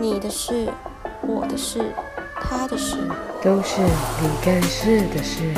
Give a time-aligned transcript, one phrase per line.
[0.00, 0.66] 你的事、
[1.20, 1.92] 我的事、
[2.40, 2.96] 他的事，
[3.42, 5.52] 都是你干事的事。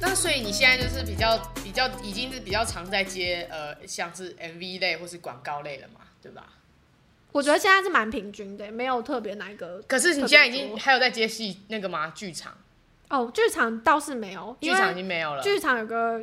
[0.00, 6.44] 那所以你现在就是比较比较已经是比较常在接呃像是 MV 类或是广告类了嘛，对吧？
[7.30, 9.80] 我觉得现在是蛮平均的，没有特别哪一个。
[9.86, 12.08] 可是你现在已经还有在接戏那个吗？
[12.12, 12.52] 剧场？
[13.10, 15.40] 哦，剧场倒是没有，剧场已经没有了。
[15.40, 16.20] 剧场有个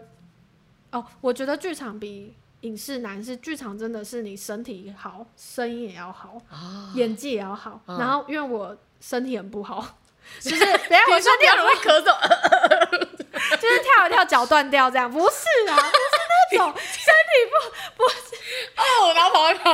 [0.91, 7.79] 哦，我觉得剧场比影视难，是剧场真的是你身体好，声音也要好，哦、演技也要好。
[7.85, 9.83] 哦、然后因为我身体很不好，
[10.41, 15.87] 就是等下我身体很容易咳嗽，就是跳一跳脚断掉这样，不是啊，不是
[16.51, 18.35] 那种身体不不是
[18.77, 19.73] 哦，然后跑一跑。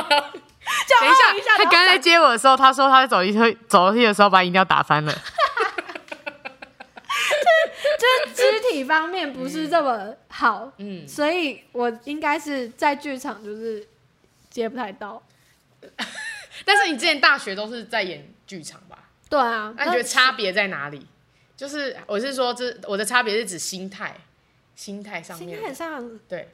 [1.00, 5.12] 等一下，他刚才接我的时候，他说他在走一推走楼梯的时候把饮料打翻了。
[7.98, 13.86] 就是肢体方面不是这么好，嗯，所以我应该是在剧场就是
[14.48, 15.22] 接不太到。
[16.64, 19.10] 但是你之前大学都是在演剧场吧？
[19.28, 19.74] 对啊。
[19.76, 21.06] 那你觉得差别在哪里？
[21.56, 24.16] 就是我是说，这我的差别是指心态，
[24.74, 25.58] 心态上面。
[25.58, 26.20] 心态上。
[26.28, 26.48] 对。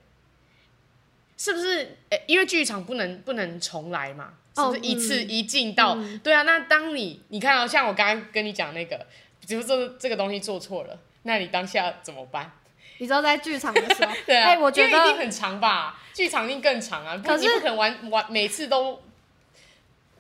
[1.36, 1.96] 是不是？
[2.10, 5.94] 欸、因为剧场不能不能重来嘛，是不是一次一进到？
[5.96, 9.06] 嗯、对啊，那当你你看到、喔、像我刚刚跟你讲那个，
[9.46, 10.98] 比如说这个东西做错了。
[11.24, 12.50] 那你当下怎么办？
[12.98, 15.98] 你知道在剧场的时候， 对啊，欸、我觉得一定很长吧？
[16.12, 17.20] 剧场一定更长啊！
[17.24, 19.02] 可是你不可能完完每次都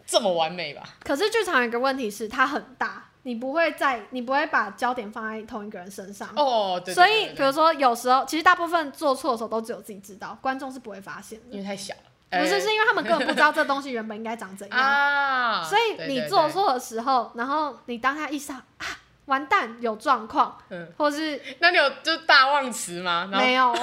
[0.04, 0.82] 这么完美吧？
[1.04, 6.82] 可是剧场有一个问题是它很大，你不会在你不会把焦点放在同一个人身上哦。
[6.84, 12.00] 对，所以比如说有时候，其实大部分做错的时候都只有自己知道，观众是不会发现的，因为太小了。
[12.40, 15.62] 不是，是因为他们根本不知道这东西原本应该长怎样 啊。
[15.62, 18.86] 所以你做错的时候，然后你当下意识到啊。
[19.26, 23.26] 完蛋，有状况，嗯，或是那你有就大忘词吗？
[23.30, 23.74] 没有，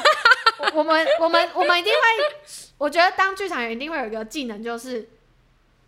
[0.73, 5.09] 我们我们我们一定会，我觉得当剧场人一定会有一个技能，就是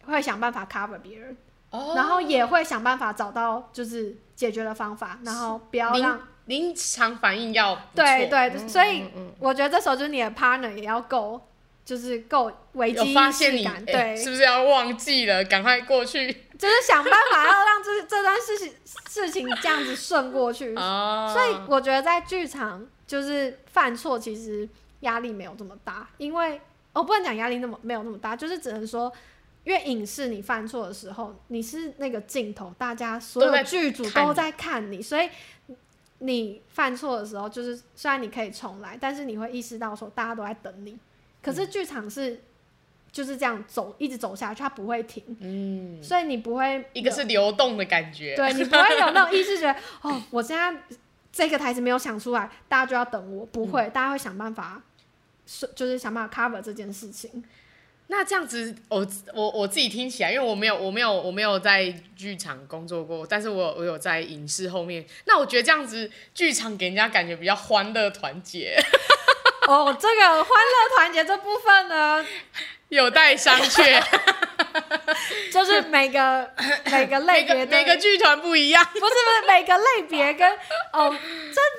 [0.05, 1.37] 会想办法 cover 别人，
[1.69, 9.05] 哦，然后也会想办法找到就是解决的方法，然后不要让临场反应要对对，所以
[9.39, 11.39] 我觉得这时候就是你的 partner 也要够。
[11.85, 15.43] 就是够危机意识感，对、欸，是不是要忘记了？
[15.43, 18.73] 赶快过去， 就是想办法要让这这段事情
[19.09, 20.73] 事情这样子顺过去。
[20.75, 24.67] 哦、所以我觉得在剧场就是犯错，其实
[25.01, 26.61] 压力没有这么大，因为
[26.93, 29.11] 我、哦、不能讲压力那么没有那么大，就是只能说，
[29.65, 35.29] 因为影视你犯错的时候，你是那个镜头，大家所有剧组都在看你，所以
[36.19, 40.97] 你犯错的时候，就是虽然你可以重来，但是你会意识到说大家都在等你。
[41.43, 42.41] 可是剧场是
[43.11, 45.21] 就是这样走，一直走下去，它不会停。
[45.41, 50.73] 嗯，所以你不会一个是流动的感觉，对，你不会有那种意识觉得 哦，我现在
[51.31, 53.45] 这个台词没有想出来，大家就要等我。
[53.45, 54.81] 不会，嗯、大家会想办法，
[55.75, 57.43] 就是想办法 cover 这件事情。
[58.07, 65.05] 那这样子，我我我自己听起来，因为我没有我没有我没有在剧场工作过，但是我我有在影视后面。
[65.25, 68.77] 那我觉得这样子，剧场给人家感觉比较欢乐团结。
[69.67, 72.25] 哦，这个欢乐团结这部分呢，
[72.89, 74.01] 有待商榷。
[75.51, 76.49] 就是每个
[76.91, 78.83] 每个类别，每个剧团不一样。
[78.85, 80.51] 不是不是，每个类别跟
[80.91, 81.15] 哦，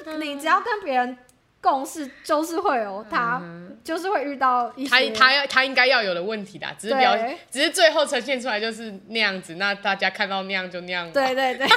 [0.05, 1.19] 这你只要跟别人
[1.65, 3.43] 共事，就是会有他，
[3.83, 6.73] 就是会遇到一些他他他应该要有的问题啦。
[6.79, 7.17] 只是表，
[7.51, 11.11] 只是最后呈现出来就是那样子，那大家看到那样就那样。
[11.11, 11.67] 对对对。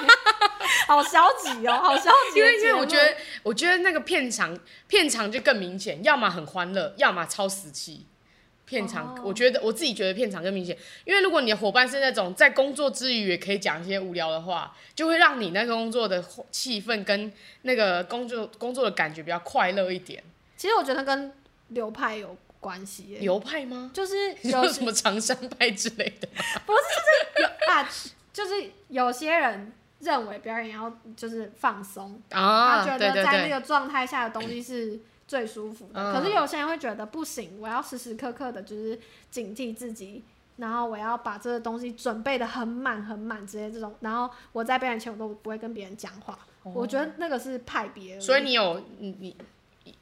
[0.86, 2.40] 好消极哦， 好消极。
[2.40, 8.06] 因为因为我觉得，我觉得那个片场片场就更明显，要么很欢乐，要么超死气。
[8.68, 9.28] 片场，oh.
[9.28, 20.22] 我觉得我自己觉得片场更明显，因为如果你的伙伴是那种在工作之余也可以讲一些无聊的话，就会让你那个工作的气氛跟那个工作工作的感觉比较快乐一点。
[20.58, 21.32] 其实我觉得跟
[21.70, 23.18] 流派有关系。
[23.22, 23.90] 流派吗？
[23.94, 26.28] 就是有，有什么长山派之类的？
[26.66, 26.80] 不是，
[27.36, 27.90] 就是有啊，
[28.34, 29.74] 就是有些人。
[30.00, 36.14] 认为表演要就是放松，啊、他觉得在那个状态下的东西是最舒服的。
[36.14, 40.24] 可是有些人会觉得不行，我要时时刻刻的就是警惕自己，
[40.56, 43.94] 然后我要把这个东西准备的很满很满之类这种。
[44.00, 46.40] 然后我在表演前我都不会跟别人讲话。
[46.64, 48.20] 哦、我觉得那个是派别。
[48.20, 49.36] 所以你有你你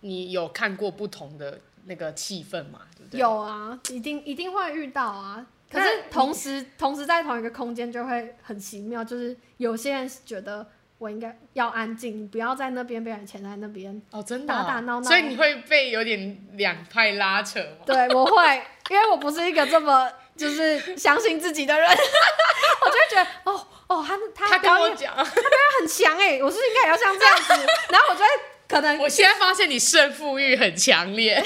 [0.02, 2.82] 你有看过不同的那个气氛吗？
[2.96, 3.20] 对不对？
[3.20, 5.46] 有啊，一定一定会遇到啊。
[5.70, 10.66] 可是同时，同时在同一个空间就会很奇妙，就是有些人觉得
[11.06, 17.86] 我应该要安静，你不要在那边被人牵在那边哦，真的打打闹闹，所以你会被有点两派拉扯吗？
[17.86, 21.88] 对，我会，因为我不是一个这么就是相信自己的人，
[22.82, 28.28] 我就会觉得哦哦，他他他跟我讲，他表演很强哎，我是不是应该也要像这样子，然后我就会。
[28.68, 31.36] 可能我现在发现你胜负欲很强烈。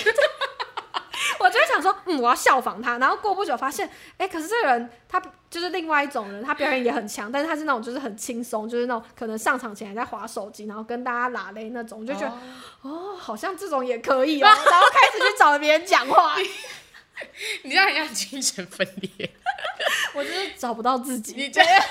[1.39, 2.97] 我就会想说，嗯，我要效仿他。
[2.97, 3.87] 然后过不久发现，
[4.17, 12.27] 哎、欸，可是这个人他就是另外一种人，他表演也很强，但是他是那种就是很轻松，就是那种可能上场前还在划手机，然后跟大家拉嘞那种，我就觉得
[12.81, 14.45] 哦，哦，好像这种也可以哦。
[14.45, 16.35] 然后开始去找别人讲话，
[17.63, 19.31] 你这样很像精神分裂。
[20.13, 21.81] 我就是找不到自己，你这样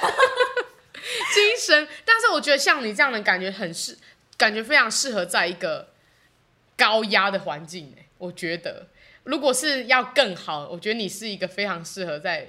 [1.33, 3.97] 精神，但是我觉得像你这样的感觉很适，
[4.37, 5.89] 感觉非常适合在一个
[6.77, 7.95] 高压的环境。
[7.99, 8.89] 哎，我觉得。
[9.29, 12.49] 如果是要更好，我觉得你是一个非常适合在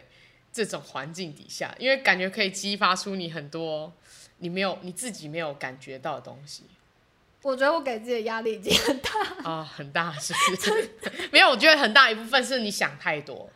[0.54, 3.92] 这种环境底下，因为感觉可以激发出你很多
[4.38, 6.64] 你没有你自己没有感觉到的东西。
[7.42, 9.10] 我觉得我给自己的压力已经很大
[9.44, 10.90] 啊、哦，很大是不是？
[11.34, 13.50] 没有，我觉得很大一部分是你想太多，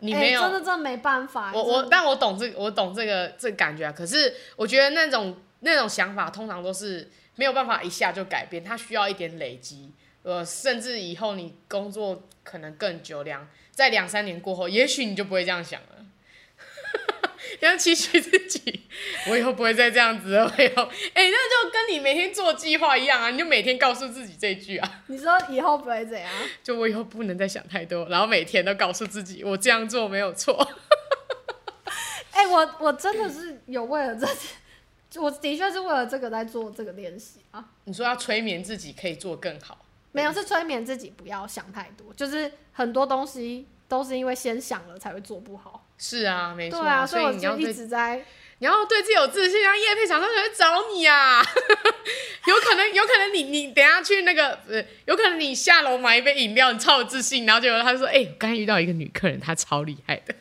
[0.00, 1.50] 你没有、欸、真的真的没办法。
[1.54, 3.92] 我我但我懂这个，我懂这个这个感觉啊。
[3.92, 9.90] 可是我觉得那种那种想法通常都是没有办法一下就改变，它需要一点累积。
[10.26, 16.04] 呃，甚至以后你工作可能更久，两在两三年过后，也许你就不会这样想了。
[17.60, 18.82] 要期许自己，
[19.28, 20.42] 我以后不会再这样子了。
[20.42, 20.82] 我以后，
[21.14, 25.02] 哎、欸，那就跟你每天做计划一样啊，你就每天告诉自己这句啊。
[25.06, 26.28] 你说以后不会这样？
[26.64, 30.54] 就我以后不能再想太多，然后每天都告诉自己，我这样做没有错。
[32.32, 37.64] 哎、欸，我我真的是有为了这，我的确是为了这个在做这个练习啊。
[37.84, 39.85] 你说要催眠自己可以做更好。
[40.16, 45.86] 没有，是催眠自己不要想太多，就是很多东西都是因为先想了才会做不好。
[45.98, 46.80] 是啊，没错。
[46.80, 48.24] 对啊，所以你要一直在，
[48.58, 51.44] 你要对自己有自信，让业配厂商才会找你啊。
[52.48, 60.34] 有可能，有可能你你等下去那个，呃，有可能你下楼买一杯饮料，你超有自信，然后结果他就说：“哎、欸，刚才遇到一个女客人，她超厉害的。”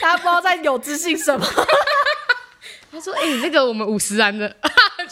[0.00, 1.44] 他不知道在有自信什么。
[2.90, 4.54] 他说：“哎、欸，那个我们五十岚的。”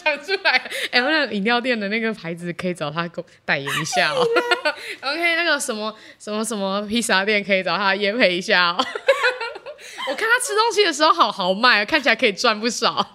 [0.03, 4.25] 讲出来，哎、欸，那个饮料店的那个牌子可以找他给我代言一下哦。
[5.01, 8.77] OK，那个什么什么什么披萨店可以找他业配一下哦。
[10.09, 13.13] 我看他吃东西的时候好豪迈，看起来可以赚不少。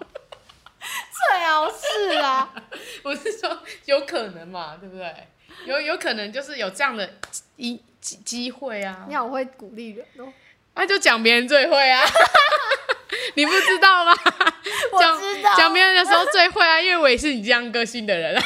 [0.79, 2.53] 最好是啊，
[3.03, 5.11] 我是说有可能嘛，对不对？
[5.65, 7.09] 有有可能就是有这样的
[7.57, 9.05] 机机会啊。
[9.07, 10.31] 你好会鼓励人哦，
[10.75, 12.03] 那、啊、就讲别人最会啊。
[13.35, 14.13] 你不知道吗？
[14.91, 18.41] 我知道，讲别人的时候最会啊，因为我也是你这样个性的人啊。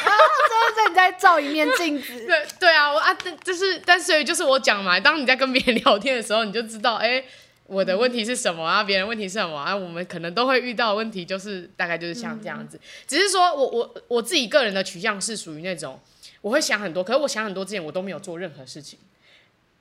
[0.76, 2.26] 真的，你在照一面镜子。
[2.26, 3.12] 对对啊，我啊，
[3.44, 7.24] 就是，但所以就是我讲嘛，当你在跟别人聊天的时候，你就知道，哎、欸，
[7.66, 12.76] 我的问题是什么啊，别人问题是什么啊，我们可能都会遇到的问题，就是大概就是像这样子。
[12.76, 16.00] 嗯、只是说我我我自己个人的取向是属于那种，
[16.40, 18.98] 我会想很多，可是我想很多之前我都没有做任何事情。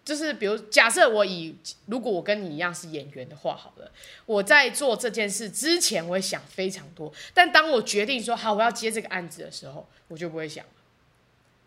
[0.09, 3.91] 就是比如，假设我以如果我跟你一样是演员的话，好了，
[4.25, 7.13] 我在做这件事之前，我会想非常多。
[7.31, 10.65] 但当我决定说好我要接这个案子的时候，我就不会想。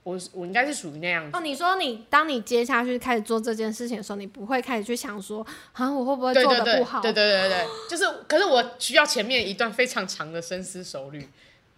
[0.03, 1.39] 我我应该是属于那样子。
[1.39, 7.01] 哦，你说你当你接下去开始做这件事情的时候，你不会开始去想说啊，我会不会做的不好？
[7.01, 11.29] 对对对对对，就是，可是我需要前面一段非常长的深思熟虑。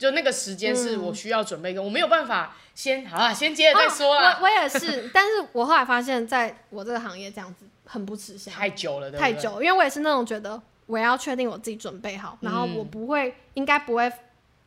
[0.05, 4.37] 就那个时间是我需要准备一个，嗯、我没有办法先好啊，先接着再说啊。
[4.39, 9.63] 我我也是，但是我后来发现，在我这个行业这样子很不吃香，太久了，对对太久。
[9.63, 14.13] 因为我也是那种觉得我要确定我自己准备好，然后我不会，嗯、应该不会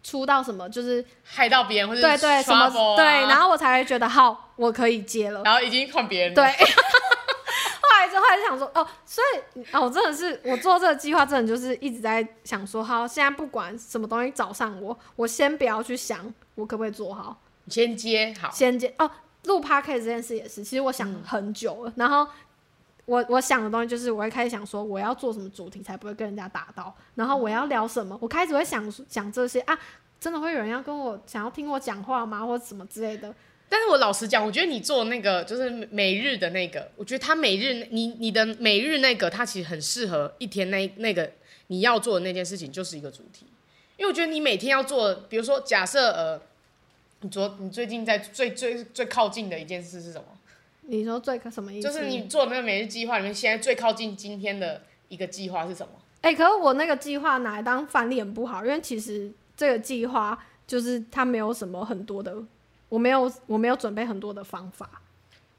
[0.01, 5.43] 出到什么，就是害到别人或者对对什么对，然后我才会觉得好，我可以接了。
[5.43, 6.35] 然后已经换别人了。
[6.35, 6.67] 对。
[8.29, 19.09] 还是想说哦，所以哦，我真的是我做这个计划，真的就是一直在想说，好，现在不管什么东西找上我，我先不要去想我可不可以做好，先接好，先接哦。
[19.43, 22.27] 录 podcast 这件事也是，其实我想很久了，嗯、然后
[23.05, 29.79] 我我想的东西就是，我会开始想说，我要做什么主题才不会跟人家打到，然后我要聊什么，我开始会想讲这些啊，
[30.19, 33.33] 真的会有人要跟我想要听我讲话吗，或者什么之类的。
[33.69, 41.29] 但是我老实讲，我觉得你做那个就是每日的那个，我觉得他每日你你的每日那个，他其实很适合一天那那个
[41.67, 43.45] 你要做的那件事情就是一个主题，
[43.97, 46.41] 因为我觉得你每天要做，比如说假设呃，
[47.21, 50.25] 你昨你最近在最最最靠近的一件事是什么？
[50.83, 51.87] 你说最什么意思？
[51.87, 55.91] 就是你做的那个每日计划里面，现在最靠近今天的一个计划是什么？
[56.21, 62.33] 哎、可是我那个计划拿来当范例很不好，因为其实这个计划就是它没有什么很多的。
[62.89, 65.01] 我没有，我没有准备很多的方法。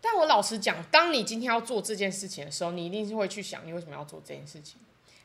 [0.00, 4.78] 但我老实讲，当你今天要做这件事情的时候，你一定是会去想，你为什么要做这件事情。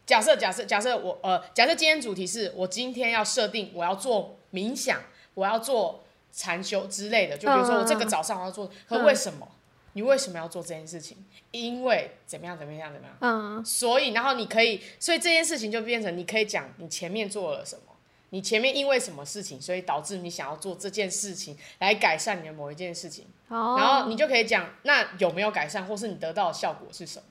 [0.06, 5.00] 假设，假设，假设我呃，假设今天主题是我今天要设定我要做冥想，
[5.34, 7.38] 我要做禅修之类的。
[7.38, 9.48] 就比如说我这个早上我要做，可为什么？
[9.94, 11.24] 你为什么要做这件事情？
[11.52, 13.16] 因为怎么样，怎么样，怎么样？
[13.22, 13.64] 嗯。
[13.64, 17.93] 所以，然后你可以，所以这件事情就变成你可以讲你前面做了什么。
[18.34, 27.26] 你前面因为什么事情，所以导致你想要做这件事情来改善你的某一件事情，哦、然后你就可以讲，那有没有改善，或是你得到的效果是什么？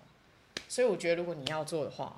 [0.69, 2.15] 所以我觉得，如果你要做的话，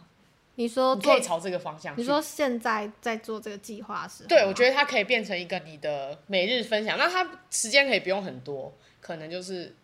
[0.56, 1.98] 你说你可以朝这个方向。
[1.98, 9.74] 你说现在在做这个计划是，对，我觉得它可以变成一个你的每日分享，那它时间可以不用很多，可能就是。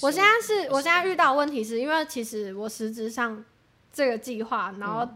[0.00, 3.44] 我现在是，我现在遇到问题是因为其实我实质上
[3.92, 5.06] 这个计划，然后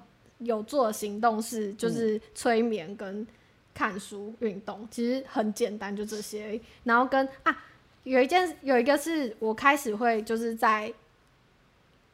[0.40, 3.26] 有做的行动是就是催眠跟
[3.72, 6.60] 看书、运动，其实很简单，就这些。
[6.84, 7.64] 然后跟啊，
[8.02, 10.92] 有一件有一个是我开始会就是在。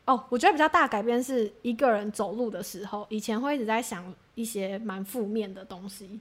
[0.06, 6.21] 哦，我觉得比较大改变是一个人走路的时候，以前会一直在想一些蛮负面的东西，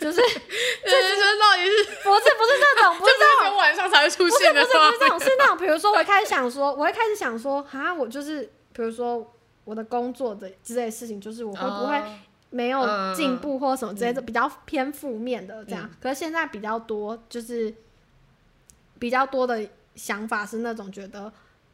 [0.00, 0.16] 就是
[0.82, 9.32] 这这到底是不是不是那种，不是那种 晚上才会出现的，不是不是不是这种，是那种，比如说我会开始想说，我会开始想说，哈，我就是比如说
[9.64, 12.02] 我的工作的之类的事情，就是我会不会
[12.50, 15.90] 没有进步或什么之类的，比较偏负面的这样。
[16.00, 17.74] 可是现在比较多，就是
[18.98, 21.32] 比较多的想法是那种觉得。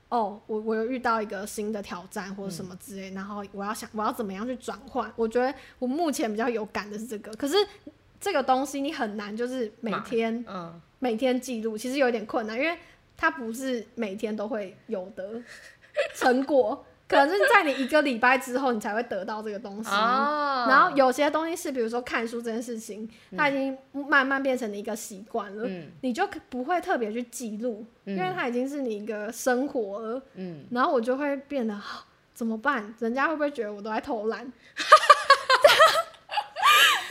[0.08, 5.08] 哦，我我有遇到一个新的挑战或者什么之类，嗯、然后我要想我要怎么样去转换。
[5.14, 7.54] 我觉得我目前比较有感的是这个，可是
[8.20, 12.76] 这个东西你很难就是每天、嗯、每天记录，其实有点困难，因为
[13.16, 15.40] 它不是每天都会有的
[16.16, 16.84] 成果。
[17.10, 19.90] 可能是在你一个礼拜之后，你才会得到这个东西。
[19.90, 30.22] 哦、然后有些东西是，比如说看书这件事情，嗯、它已经慢慢变成你一个习惯了，嗯、你就不会特别去记录，嗯、因为它已经是你一个生活了。
[30.34, 31.76] 嗯、然后我就会变得，
[32.32, 32.94] 怎么办？
[33.00, 34.40] 人家会不会觉得我都在偷懒？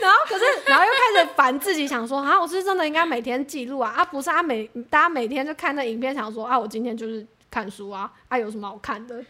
[0.00, 3.90] 然后可是，然后又开始烦自己，想说啊，我是真的应该每天记录啊？
[3.90, 9.22] 啊，不是啊，每大家每天就看那影片，想说啊，我今天就是看书啊，啊，有什么好看的？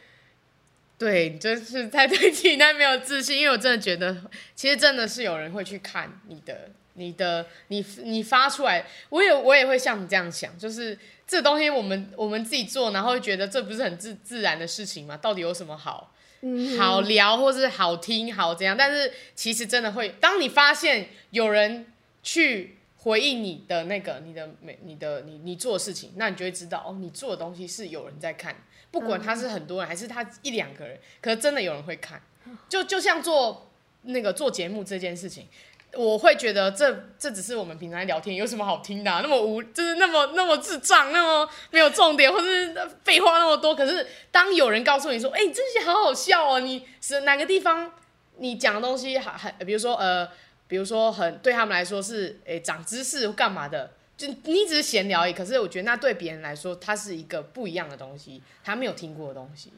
[1.01, 4.15] 对，就是太对自己那没有自信，因为我真的觉得，
[4.55, 15.17] 其实真的是有人会去看你的、你的、你你发出来，我也我也会像你这样想，就是这东西我们我们自己做，然后会觉得这不是很自自然的事情吗？
[15.17, 18.77] 到底有什么好、嗯、好聊，或是好听好怎样？
[18.77, 21.87] 但是其实真的会，当你发现有人
[22.23, 28.55] 去回应你的那个、你的每、你的你你做的事情，那你就会知道哦，你做的东西是有人在看。
[28.91, 32.21] 不管他是很多人还是他一两个人，可是真的有人会看。
[32.69, 33.71] 就就像做
[34.03, 35.47] 那个做节目这件事情，
[35.95, 39.21] 我会觉得这这只是我们平常聊天，有什么好听的啊？
[39.23, 43.75] 那么无就是那么那么智障，那么没有重点，或是废话那么多。
[43.75, 47.93] 可是当有人告诉你说：“哎，这些好好笑哦！”你是哪个地方
[48.39, 50.29] 你讲的东西还还，比如说呃，
[50.67, 53.93] 比如说很对他们来说是哎长知识干嘛的。
[54.21, 59.73] 就你只是闲聊而已，可是我觉得那对别人来说，它是一个不一样的东西，他没有听过的东西。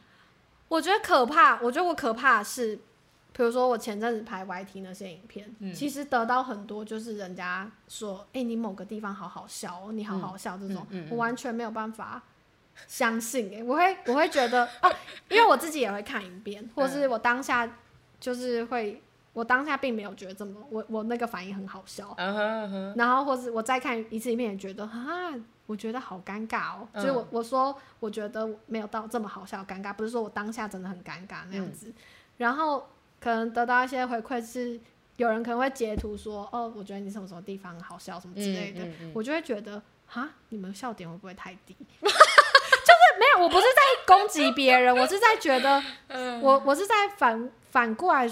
[0.66, 2.75] 我觉得可怕，我觉得我可怕的是，
[3.32, 12.20] 比如说我前阵子拍 YT 那些影片，嗯、其实得到很多就是人家说，哎、欸，你某个地方好好笑哦，你好好笑这种，嗯嗯嗯、我完全没有办法
[12.88, 13.54] 相信。
[13.56, 14.92] 哎，我会我会觉得哦，
[15.30, 17.78] 因为我自己也会看影片，或是我当下
[18.18, 19.00] 就是会。
[19.32, 22.98] 我当下并没有觉得这么，我我那个反应很好笑，uh huh, uh huh.
[22.98, 25.32] 然后或是我再看一次影片也觉得啊，
[25.64, 27.00] 我觉得好尴尬哦，uh.
[27.00, 31.94] 就是我我说我觉得没有到这么好笑尴尬，不是说我当下真的很尴尬那样子，嗯、
[32.36, 32.86] 然后
[33.20, 34.78] 可能得到一些回馈是
[35.16, 39.80] 有人可能会截图说哦，我觉得你什么什么地方好笑什么之类的，嗯嗯嗯、我就会觉得
[40.12, 41.74] 啊，你们笑点会不会太低？
[42.02, 42.12] 就是
[43.18, 45.82] 没有，我不是在攻击别人，我是在觉得
[46.42, 48.30] 我我是在反反过来。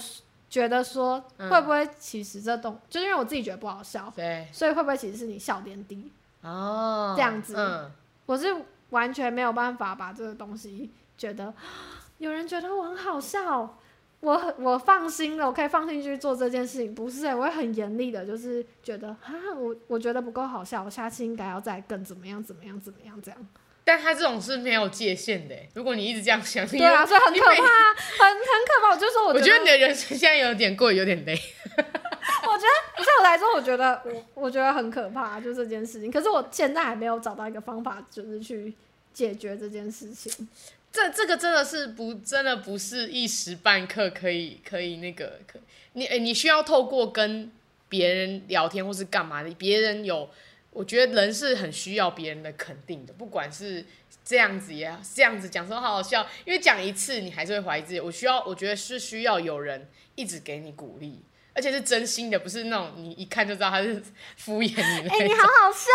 [0.50, 6.10] 觉得说会不会其实这东，嗯、就是因为我自己觉得不好笑，对，所以会不会其实是你笑点低
[6.42, 7.88] 哦，这样子，嗯、
[8.26, 8.54] 我是
[8.90, 11.54] 完全没有办法把这个东西觉得
[12.18, 13.78] 有人觉得我很好笑，
[14.18, 23.46] 我很我放心了，我可以放心去做这件事情，不是、欸，我会很严厉的，就是觉得啊，我我觉得不够好笑，我下次应该要再更怎么样怎么样怎么样这样。
[23.90, 25.54] 但他这种是没有界限的。
[25.74, 28.90] 如果你一直这样想，对啊，所以很可怕，很很可怕。
[28.94, 31.34] 我就说我觉，我觉得你的人生现在有点过，有点累。
[31.76, 32.64] 我觉
[32.96, 36.08] 得，对我来说，我觉得我我觉得很可怕，就这件事情。
[36.08, 38.72] 可是我现在还没有找到一个方法，就是去
[39.12, 40.48] 解决这件事情。
[40.92, 45.58] 这这个真的是不，真的不是一时半刻可以可以那个可
[45.94, 47.50] 你哎，你需要透过跟
[47.88, 50.30] 别人聊天或是干嘛的，别人有。
[50.72, 53.84] 我觉得人是很需要别人的肯定的，不管是
[54.24, 58.00] 这样子也这样子讲说好好笑，因为讲一次你还是会怀疑自己。
[58.00, 61.22] 我需要，我觉得是需要有人一直给你鼓励，
[61.54, 64.00] 而且是真心的，不是那种你一看就知道他是
[64.36, 65.10] 敷衍你的。
[65.12, 65.88] 哎、欸，你好好笑，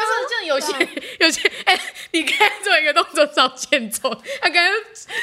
[0.00, 0.72] 就是就有些
[1.20, 4.08] 有些哎、欸，你刚才做一个动作找欠揍，
[4.40, 4.72] 他刚刚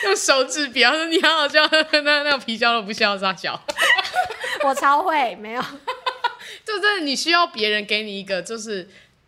[0.03, 3.59] 用手指比方说你好好笑，那那皮笑都不笑，傻笑。
[4.63, 5.61] 我超会，没有，
[6.65, 8.87] 就是你需要别人给你一个，就是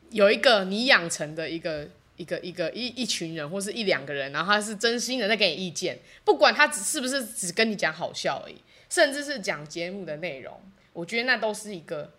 [0.10, 8.56] 有一个你养成的一个一个一个一一群人，或是一两个人，然后他是真心的在给你意见，不管他只是不是只跟你讲好笑而已，
[8.90, 10.58] 甚至是讲节目的内容，
[10.94, 12.14] 我觉得那都是一个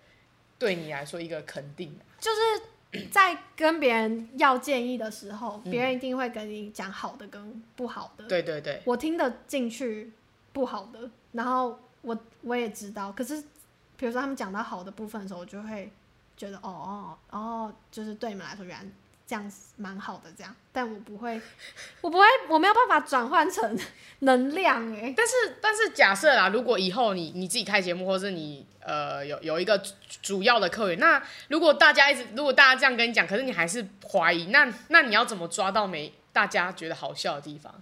[0.59, 10.13] 对你来说一个肯定，就是在跟别人要建议的时候，别人一定会跟你讲好的跟不好的，对对对，我听得进去
[10.53, 11.79] 不好的，然后。
[12.03, 13.43] 我我也知道，可是
[13.97, 15.91] 比如说他们讲到好的部分的时候，我就会
[16.37, 18.85] 觉得哦哦哦，就是对你们来说，原来
[19.27, 21.41] 这样蛮好的这样，但我不会，
[22.03, 23.79] 我不会，我没有办法转换成
[24.21, 25.15] 能量哎。
[25.17, 29.83] 但是但是假设啦，如果以后你你自己开节目，或是你呃有有一个
[30.23, 37.75] 主要的客源，那如果大家一直如果大家这样跟你讲，可是你还是怀疑，那那你要怎么抓到没大家觉得好笑的地方？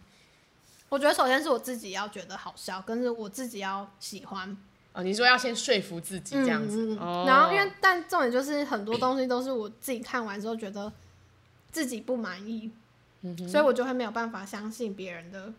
[0.88, 4.56] 我觉得首先是我自己要觉得好笑，跟着我自己要喜欢。
[4.95, 10.91] 哦，你说要先说服自己这样子，嗯哦、然后因为但重点就是很多东西都是我自己看完之后觉得
[11.71, 12.71] 自己不满意，
[13.23, 15.53] 嗯、所以我就会没有办法相信别人的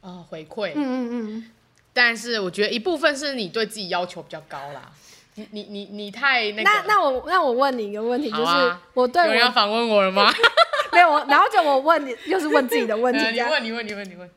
[0.00, 0.72] 哦回馈。
[0.74, 1.50] 嗯嗯嗯。
[1.92, 4.90] 但是我觉得一部分是你对自己要求比较高啦，
[5.34, 6.62] 你你你你太那个。
[6.62, 10.32] 那那我那我问你一个问题，就是我对我有人要访问我了吗？
[10.92, 13.20] 没有，然后就我问你，又是问自己的问题。
[13.30, 14.30] 你问你问你问你问。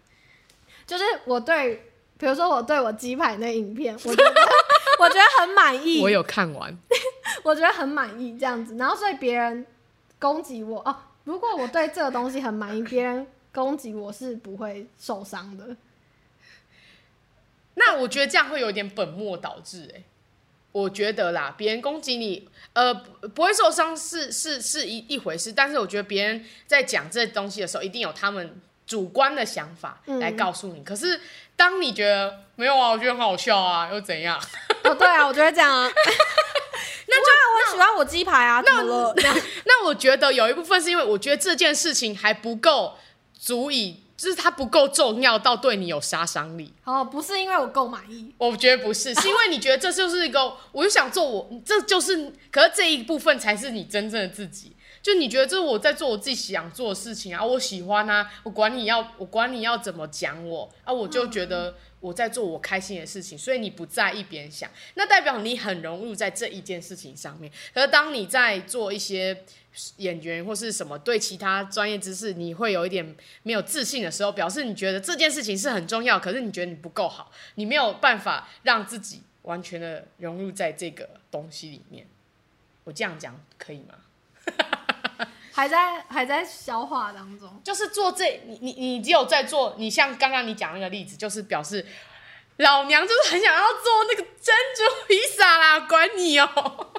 [0.85, 4.41] 就是我对，比如说我对我鸡排那影片，我觉得
[4.99, 5.99] 我觉得很满意。
[6.03, 6.77] 我有看完，
[7.43, 8.75] 我觉得很满意这样子。
[8.77, 9.65] 然后所以别人
[10.19, 15.75] 攻击我哦，如果我对这个东西很满意，别人攻击我是不会受伤的。
[17.73, 20.03] 那我觉得这样会有点本末倒置哎、欸。
[20.71, 28.61] 我觉得啦，别人攻击你，呃，不会受伤是是是一一回事，但是我觉得别人在讲这东西的时候，一定有他们。
[28.85, 31.19] 主观的想法来告诉你，嗯、可是
[31.55, 34.39] 当你觉得没有啊，我觉得很好笑啊，又怎样？
[34.83, 35.89] 哦，对啊，我觉得这样啊。
[37.07, 39.13] 那就我喜欢我鸡排啊，那那，
[39.65, 42.97] 那我觉得有一部分是因为我觉得这件事情还不够
[43.37, 46.73] 足以，就是它不够重要到对你有杀伤力。
[46.85, 54.75] 哦，不是因为我够满意，我觉得不是， 是因为你觉得这就是一个，我就想做我，这就是，可是这一部分才是你真正的自己。
[55.03, 67.51] 就你觉得这是我在做我自己想做的事情啊，我喜欢啊，我管你要，我管你要怎么讲我啊，我就觉得我在做我开心的事情，所以你不在意别人想，那代表你很融入在这一件事情上面。
[67.73, 69.43] 可是当你在做一些
[69.97, 82.07] 演员或是什么对其他专业知识你会有一点没有自信的时候，表示你觉得这件事情是很重要，可是你觉得你不够好，你没有办法让自己完全的融入在这个东西里面。
[82.85, 83.95] 我这样讲可以吗？
[85.53, 91.85] 还在还在消化当中，就是做这你你你只有在做，你像刚刚你讲那个例子，就是表示
[92.57, 96.93] 老娘就是很想要做那个珍珠披萨啦，管你哦、喔，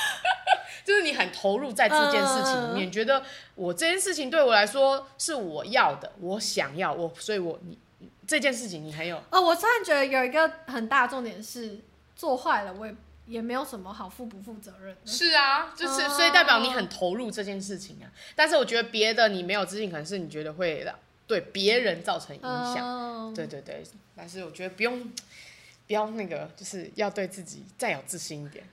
[0.84, 3.22] 就是你很投入在这件事情里面，呃、觉得
[3.54, 7.78] 我这件事情对我来说是我要的，我想要我，所以我你
[8.26, 11.80] 这件事情你很有，呃，我突然觉得有一个很大的重点是
[12.16, 12.94] 做坏了我也。
[13.26, 15.00] 也没有什么好负不负责任的。
[15.06, 18.10] 是啊，就是所以代表你很投入这件事情啊。
[18.34, 20.86] 但是我觉得别的你没有自信，可能是你觉得会
[21.26, 23.32] 对别人造成影响。
[23.34, 23.82] 对对对，
[24.16, 25.00] 但是我觉得不用，
[25.86, 28.64] 不要那个，就是要对自己再有自信一点。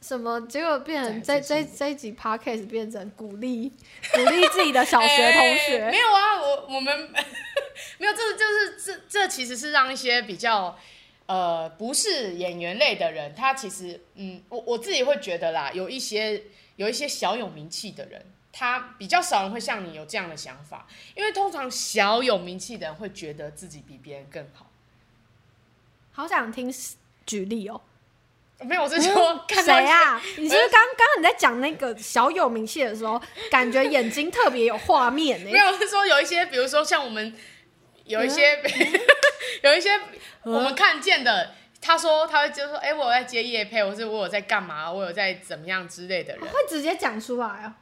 [0.00, 0.38] 什么？
[0.42, 3.70] 结果变成这这这一集 podcast 变成鼓励
[4.12, 5.88] 鼓励自己的小学同学？
[5.90, 7.10] 没有啊，我我们
[7.98, 10.78] 没有，这就是这这其实是让一些比较。
[11.26, 16.42] 呃，不是演员类的人，他其实，嗯，我我自己会觉得啦，有一些
[16.76, 24.70] 有一些小有名气的人，他比较少人会像你有这样的想法，因为通常小有名气的人会觉得自己比别人更好。
[26.12, 26.72] 好想听
[27.26, 27.80] 举例哦，
[28.60, 30.20] 没有，我是说 谁啊？
[30.36, 35.48] 你是不是刚刚你在讲那个小有名气的时候，感觉眼睛特别有画面呢？
[35.50, 37.34] 没有，是说有一些，比如说像我们
[38.04, 39.00] 有一些、嗯、
[39.64, 39.90] 有一些。
[40.44, 47.74] 我们看见的，他说他会就说，哎、欸，我有在接业配，或是我有在干嘛，我有在怎么样之类的人，会直接讲出来啊？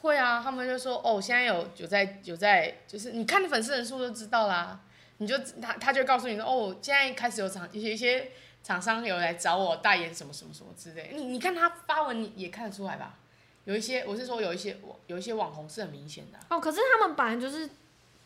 [0.00, 4.80] 会啊，他们就说，哦，现在有有在有在，就是你看粉丝人数就知道啦，
[5.18, 8.32] 你就他他就告诉你说，哦，现在开始有厂一些一些
[8.64, 13.14] 厂商有来找我代言什么什么什么之类，你你看他发文你也看得出来吧？
[13.62, 17.70] 有一些我是说有一些有一些网红是很明显的、啊、哦，可是他们本来就是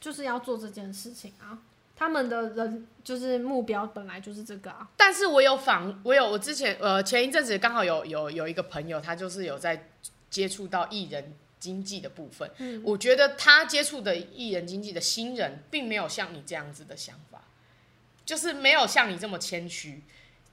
[0.01, 1.59] 就是要做这件事情啊。
[1.99, 9.89] 他们的人就是目标本来就是这个啊，但是我有访，我有我之前呃前一阵子刚好有有有一个朋友，他就是有在
[10.29, 17.45] 接触到艺人经济的部分，嗯，我觉得他接触的艺人经济的新人，并没有像你这样子的想法，
[18.27, 20.03] 就是没有像你这么谦虚，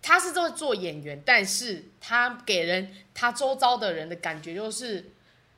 [0.02, 5.12] 他是在做演员，但是他给人他周遭的人的感觉就是，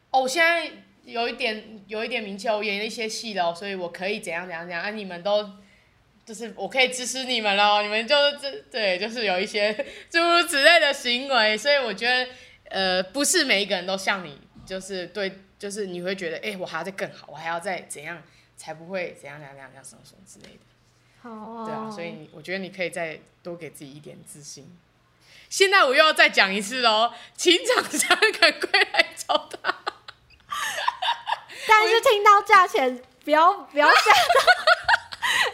[0.10, 5.50] 哦，我现在有一点有一点名气，我演了一些戏了，所以我可以怎样怎样怎样，啊，你们都
[6.26, 9.72] 就是我可以支持你们喽，你们就是这对，就是有一些
[10.10, 12.32] 诸如此类的行为，所以我觉得，
[12.70, 18.22] 呃，不是每一个人都像你，就是对，就是你会觉得，哎、欸，我还要再更好，我还要再怎样
[18.58, 21.30] 才不会怎样怎样怎样什么什么之类的。
[21.30, 24.68] 哦，对啊，所以我觉得你可以再多给自己一点自信。
[25.48, 29.85] 现在我又要再讲一次喽，请厂商赶快来找他。
[31.67, 34.41] 但是听到价钱，不要不要吓到。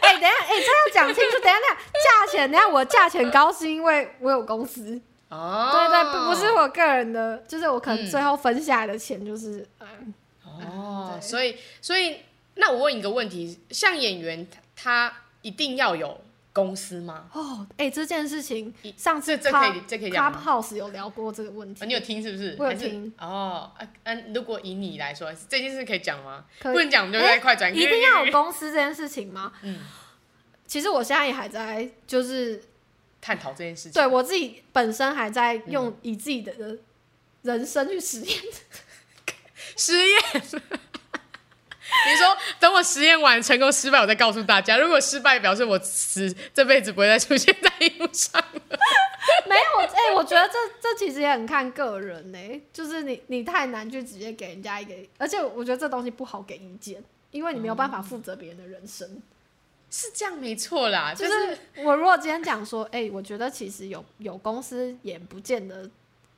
[0.02, 1.38] 哎、欸，等一下，哎、欸，这要讲清楚。
[1.38, 5.00] 等一下，等下，价钱，等一下，我价钱高是因为我有公司。
[5.28, 5.70] 哦。
[5.72, 10.14] 对对，不不是我个人的，就是我可能最后分下来的钱就是嗯。
[10.44, 12.20] 哦，所以所以，
[12.54, 14.46] 那我问一个问题，像演员
[14.76, 15.12] 他。
[15.42, 16.20] 一定要有
[16.52, 17.28] 公司吗？
[17.32, 22.54] 哦，哎、欸，这件事情上次这可以这可以讲吗？Clubhouse 有聊过这个问题，哦、你有听是不是？
[22.58, 23.12] 我有听。
[23.18, 23.72] 哦，
[24.04, 26.44] 嗯、啊，如果以你来说，这件事可以讲吗？
[26.60, 27.76] 不能讲，我们就再快转、欸。
[27.76, 29.52] 一定要有公司这件事情吗？
[29.62, 29.80] 嗯，
[30.66, 32.62] 其实我现在也还在，就是
[33.20, 33.92] 探讨这件事情。
[33.92, 36.78] 对我自己本身还在用以自己的
[37.42, 38.38] 人生去实验，
[39.76, 40.18] 实验。
[42.10, 44.76] 你说等我实验完成功失败，我再告诉大家。
[44.78, 48.60] 如果失败，表示我死这辈子不会再出现在荧幕上了。
[49.46, 52.60] 没有，哎、欸，我觉得这这其实也很看个人呢、欸。
[52.72, 59.06] 就是你你太难去直接给人家一个，而且我觉得这东西不好给意见，因为你没有办法负责别人的人生。
[59.08, 59.22] 嗯、
[59.90, 65.88] 是这样没错啦，就是、就是、我如果今天讲说，哎、欸，我觉得其实有有公司也不见得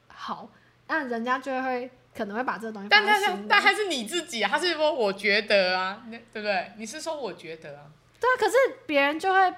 [0.09, 0.49] 好，
[0.89, 1.91] 那人家就会。
[2.17, 6.73] 可能会把这个东西，但但是但还是你自己啊，他是说我觉得啊，对不对？
[6.79, 7.87] 你是说我觉得啊？
[8.21, 8.55] 对啊，可是
[8.87, 9.55] 别人就会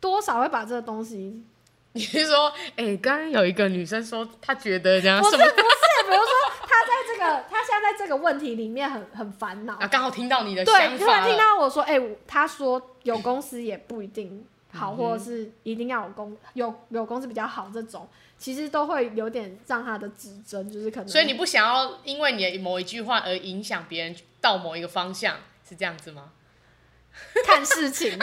[0.00, 1.42] 多少会把这个东西。
[1.92, 6.26] 你是说，哎、欸，刚刚有一个女生说她觉得这样，不是不是，比如说
[6.60, 18.06] 她在这个她现在在这个问题里面很很烦恼啊，刚好听到你的想法，对，突然听到我说，哎、欸，她说有公司也不一定好，嗯、或者是一定要有公有有公司比较好这种。
[18.36, 21.08] 其实都会有点让他的指针，就是可能。
[21.08, 26.32] 所以你不想要因为你的某一句话而影响别人到某一个方向，是这样子吗？
[27.46, 28.18] 看事情，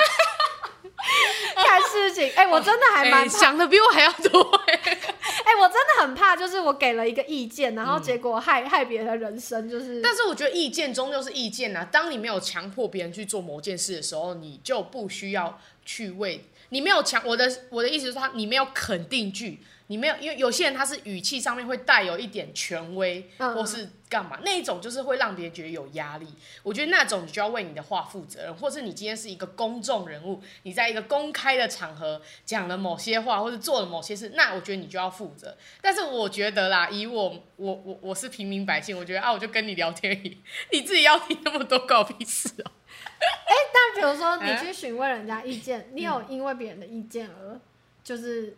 [1.55, 2.29] 看事情。
[2.35, 4.73] 哎、欸，我真的还蛮、欸、想的比我还要多、欸。
[4.73, 10.01] 哎、欸， 我真的很怕，就是我给了一个意见，然后结果害、嗯、害别人的人生，就是。
[10.01, 11.87] 但是我觉得意见终究是意见啊。
[11.91, 17.21] 当你没有强迫别人去做某件事的时候，你就不需要去为你没有强。
[17.25, 19.59] 我的我的意思是，说你没有肯定句。
[19.91, 26.25] 你没有，因为有些人他是语气上面会带有一点权威，嗯、或是干嘛，那一种就是会让别人觉得有压力。
[26.63, 35.57] 我觉得那种你就要为你的话负责任，或是你今天是一个公众人物，你在一个公开的场合讲了某些话，或者做了某些事，那我觉得你就要负责。
[35.81, 40.37] 但是我觉得啦，以我我我我是平民百姓，我觉得啊，我就跟你聊天而已，
[40.71, 42.71] 你自己要听那么多搞屁事哦。
[43.19, 47.59] 哎、欸，但比如说你去询问人家意见，你有因为别人的意见而
[48.01, 48.55] 就是。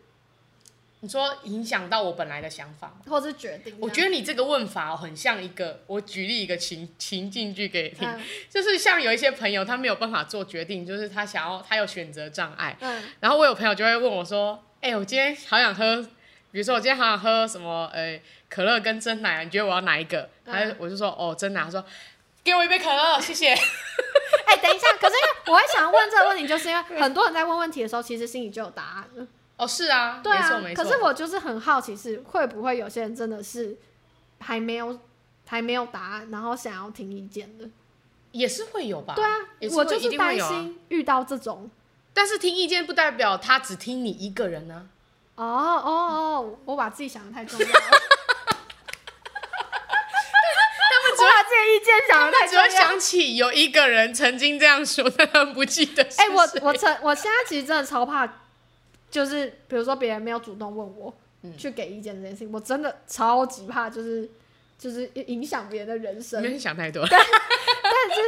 [1.03, 3.01] 你说影响到我本来的想法吗？
[3.09, 3.75] 或是决定？
[3.77, 16.01] 我觉得你这个问法很像一个，我举例一个情情境剧给你听，嗯， 就是像有一些朋友他没有办法做决定，就是他想要他有选择障碍，嗯，然后我有朋友就会问我说，哎、欸，我今天好想喝，
[16.51, 20.29] 比如说我今天好想喝什么，呃、欸，可乐跟真奶，你觉得我要哪一个？
[20.45, 21.83] 他、嗯、我就说哦，真奶，他说
[22.45, 23.49] 给我一杯可乐，谢谢。
[24.47, 29.27] 哎、欸，等一下，可是因为我会想要问这个问题，就是因为很多人在问问题的时候，其实心里就有答案了。
[29.55, 30.61] 哦，是啊，对啊。
[30.75, 33.77] 可是我就是很好奇，是会不会有些人真的是
[34.39, 34.99] 还没有
[35.47, 37.69] 还没有答案，然后想要听意见的，
[38.31, 39.13] 也是会有吧？
[39.13, 39.37] 对啊，
[39.71, 41.69] 我就是担心遇到这种。
[42.13, 44.89] 但是听意见不代表他只听你一个人呢、
[45.35, 45.43] 啊。
[45.43, 47.73] 哦哦哦，我把自己想的太重要了。
[50.89, 56.03] 他们只会把自己意见想的太重要，只会想起有一个人曾经这样说，但不记得。
[56.03, 58.41] 哎、欸，我我曾我现在其实真的超怕。
[59.13, 64.27] 就是比如说别人没有主动问我、嗯、去给意见这件事情，我真的超级怕，就是
[64.75, 66.41] 就是影响别人的人生。
[66.41, 67.05] 没想太多。
[67.07, 68.21] 但 是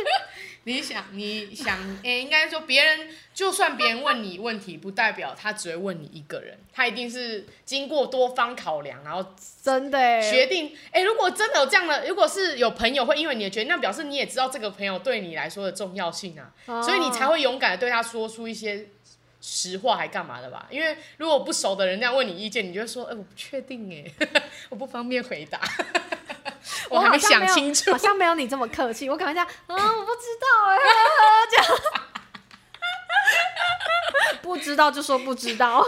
[0.65, 10.67] 你想你想，诶、欸，应该说别人就算别人问你问题，不代表他只会问你一个人，他一定是经过多方考量，然后真的决定。
[10.91, 18.87] 哎、欸，如果真的有这样的，如果是有朋友会因为你的决定，那表示你也知道这个朋友对你来说的重要性啊，哦、所以你才会勇敢的对他说出一些。
[19.47, 20.65] 实话还干嘛的吧？
[20.71, 24.27] 因为如果不熟的人这样问你意见，你就会说：“哎、欸，我不确定哎，
[24.69, 25.59] 我不方便回答。
[26.89, 29.07] ”我还没想清楚，好像没有你这么客气。
[29.07, 30.77] 我可能这样啊，我不知道哎，
[31.51, 31.67] 这样
[34.41, 35.85] 不知道就说不知道。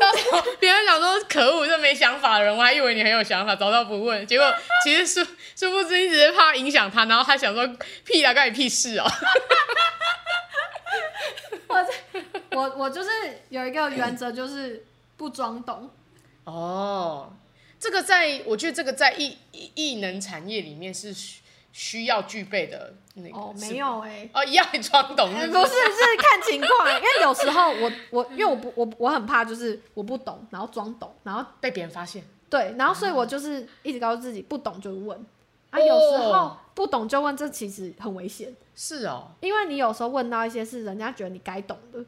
[0.59, 4.25] 别人想说可恶，这没想法的人，我还以为你很有想法，早知道不问。
[4.27, 5.23] 结果其实殊
[5.55, 7.67] 殊不知，你只是怕影响他，然后他想说
[8.05, 9.05] 屁啊，关你屁事哦。
[11.67, 11.75] 我
[12.57, 13.09] 我我就是
[13.49, 15.89] 有一个原则，就是不装懂。
[16.43, 17.31] 哦，
[17.79, 21.41] 这个在我觉得这个在艺艺能产业里面是需
[21.71, 23.37] 需要具备的那个。
[23.37, 24.29] 哦，没有哎、欸。
[24.33, 25.59] 哦，一样装懂是不是？
[25.59, 26.89] 不是，是看情况。
[26.97, 32.23] 因为有时候我我因为我不我我很怕就是我不懂，然后装懂，然后被别人发现。
[32.49, 35.25] 对，然后所以我就是一直告诉自己不懂就问。
[35.69, 38.55] 啊，有时候不懂就问，这其实很危险。
[38.73, 41.99] 是哦，因为你有时候问到一些是人家觉得你该懂的。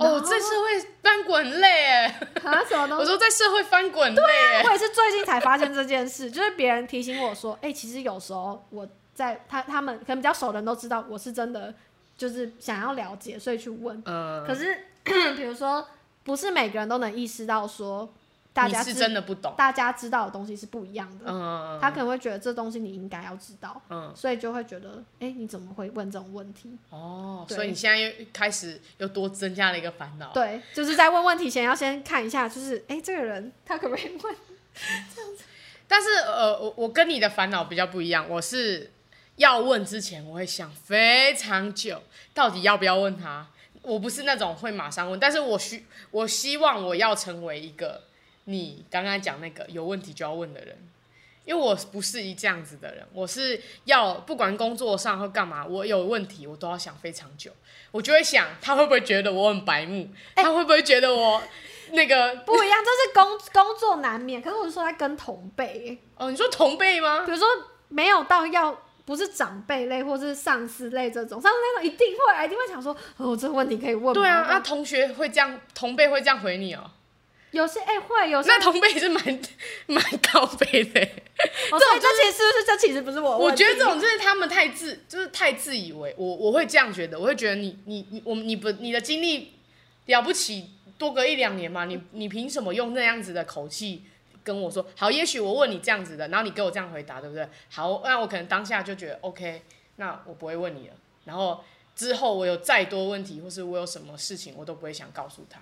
[0.00, 2.06] 哦，在社会翻滚很累哎！
[2.42, 3.02] 啊，什么东西？
[3.02, 4.16] 我说在社会翻滚累。
[4.16, 11.74] 对啊，我也是最近才发现这件事，就是别人提醒我说，哎、欸，其实有时候我在他他们可能比较熟的人都知道，我是真的
[12.16, 14.02] 就是想要了解，所以去问。
[14.06, 14.44] 嗯。
[14.46, 14.86] 可是
[15.36, 15.86] 比如说，
[16.24, 18.12] 不是每个人都能意识到说。
[18.52, 21.24] 大家是真的不懂，大家知道的东西是不一样的。
[21.28, 26.76] 嗯，他可能会觉得这东西你应该要知道，嗯，所以就会觉得，哎、欸，你怎么会问这种问题？
[26.90, 30.32] 哦，所以你现在又开始又多增加了一个烦恼。
[30.32, 34.36] 对，就是在问问题前要先看一下，就是，哎、欸，这个人他可不可以问？
[35.14, 35.44] 这样子。
[35.86, 38.90] 但是，呃，我我跟你的烦恼比较不一样，我是
[39.36, 42.02] 要问之前，我会想非常久，
[42.34, 43.46] 到底要不要问他？
[43.82, 48.02] 我不是那种会马上问，但是我需我希望我要成为一个。
[48.50, 50.76] 你刚刚讲那个有问题就要问的人，
[51.44, 57.50] 因为我不是一这样子的人，我是要不管工作上或干嘛，我有问题我都要想非常久，
[57.90, 61.42] 我就会想他会不会觉得我很白目，欸、 他会不会觉得我
[61.92, 64.42] 那个不一样，这是工工作难免。
[64.42, 67.24] 可是我是说他跟同辈，哦，你说同辈吗？
[67.24, 67.46] 比如说
[67.88, 74.12] 没有到要不是长辈类或是上司类这种，上司那种一定会，一定会想说哦，这个问题可以问吗？
[74.14, 76.90] 对啊，那、啊、同学会这样，同辈会这样回你哦。
[77.52, 79.40] 有些哎、欸、会有些那同辈是蛮
[79.86, 83.38] 蛮高辈的，哦、这种这其实是不是这其实不是我？
[83.38, 89.54] 我觉得这种就是他们太自就是太自以为我我会这样觉得，我会觉得你你你我你不你的经历
[90.06, 94.04] 了不起多隔一两年嘛，你你凭什么用那样子的口气
[94.44, 94.86] 跟我说？
[94.96, 97.48] 好，也许我问你这样子的，然后你给我这样回答，对不对？
[97.68, 99.62] 好，那我可能当下就觉得 OK，
[99.96, 100.94] 那我不会问你了。
[101.24, 101.64] 然后
[101.96, 105.60] 之后我有再多问题，或是我有什么事情，我都不会想告诉他，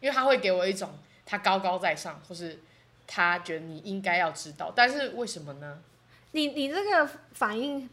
[0.00, 0.98] 因为他会给我一种。
[1.26, 2.60] 他高高在上，或是
[3.06, 5.82] 他觉得你应该要知道，但是为什么呢？
[6.30, 7.88] 你你这个反应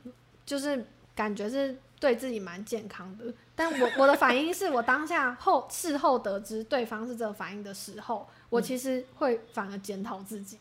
[0.46, 10.58] 就是感觉是对自己蛮健康的，但我 我的反应是我当下后事后得知对方是这个反应的时候，我其实会反而检讨自己。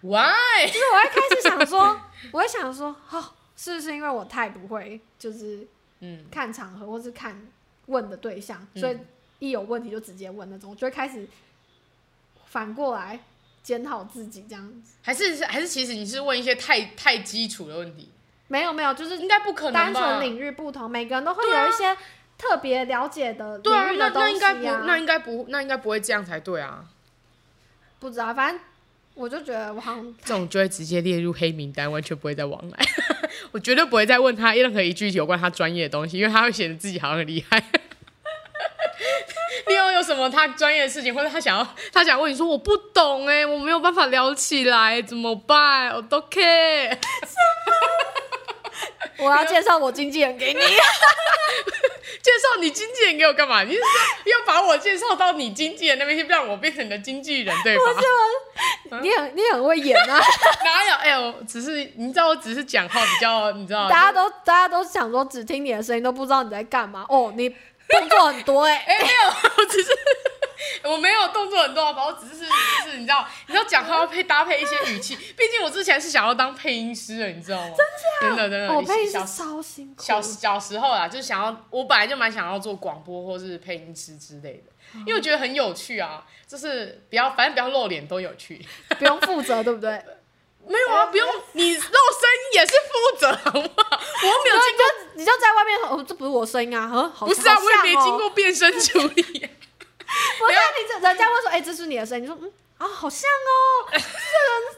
[0.00, 0.66] Why？
[0.66, 2.00] 就是我会开始想说，
[2.32, 5.66] 我会想说，哦，是不是因为我太不会，就是
[6.00, 7.46] 嗯，看场合或是看
[7.86, 8.98] 问的对象，嗯、所以
[9.40, 11.28] 一有问题就直接问那种，我就会开始。
[12.50, 13.18] 反过来
[13.62, 18.10] 检讨自己，这样子还是还是其实你是问一些太太基础的问题？
[18.48, 19.72] 没有没有，就是应该不可能？
[19.72, 21.96] 单纯领域不同，每个人都会有一些
[22.36, 24.82] 特别了解的领域的东西啊。
[24.84, 26.84] 那那应该不，那应该不，那应该不会这样才对啊。
[28.00, 28.60] 不知道，反正
[29.14, 32.78] 我就觉得我好像这种就会直接列入黑名单，完全不会再往来。
[33.52, 37.62] 我绝对不会再问他任何一句有关他专业的东西，因为他会显得自己好像很厉害。
[39.66, 45.90] 你有有什么他专业的事情，或者他想要 他想问你说我不懂哎，我没有办法聊起来怎么办？
[45.94, 46.96] 我都 care。
[49.18, 50.60] 我要介绍我经纪人给你。
[52.22, 53.62] 介绍你经纪人给我干嘛？
[53.62, 53.86] 你是说
[54.26, 57.82] 要把我介绍到你经纪人那边去，让我变成你的经纪人对吧？
[57.84, 58.96] 不是吗？
[58.96, 60.18] 啊、你很你很会演啊！
[60.64, 60.94] 哪有？
[60.96, 67.54] 哎、欸，我只是你知道，我只是讲话比较，你知道，大家都大家都想说只听你的声音，都不知道你在干嘛哦，你。
[67.90, 69.90] 动作很多哎、欸，哎、欸、没有， 我只是
[70.84, 77.74] 我没有动作很多，我只是就是你知道，你知道讲话要配搭配一些语气，毕竟我之前是想要当配音师的，你知道吗？
[78.20, 80.02] 真的真的真的，我配音师超辛苦。
[80.02, 88.64] 小小时候啊，就是想要，我本来就蛮想要做广播或是配音师之类的，因为我觉得很有趣啊，就是不要反正不要露脸都有趣，
[88.98, 90.00] 不用负责，对不对？
[90.66, 94.00] 没有啊，不用，你露声音也是负责，好不好？
[94.22, 99.22] 我没有经过，你就在外面哦，这不是我声音啊，好不是啊，我也没经过变声处理。
[99.22, 104.04] 不是，你这人家会说，哎，这是你的声音，你说，嗯啊，好像哦，这人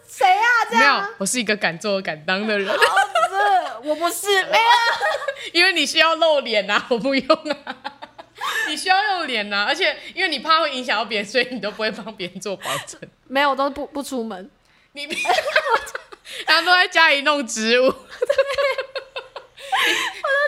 [0.08, 0.46] 谁啊？
[0.70, 2.66] 这样没有，我是一个敢做敢当的人。
[2.66, 4.64] 不是，我不是，没有，
[5.52, 7.76] 因为你需要露脸啊，我不用啊。
[8.66, 13.00] 你需要用脸啊，而且因为你怕会影响到别人，所以你都不会帮别人做保证。
[13.28, 14.50] 没有，我都不不出门。
[14.92, 15.06] 你，
[16.46, 18.02] 他都在家里弄植物，我都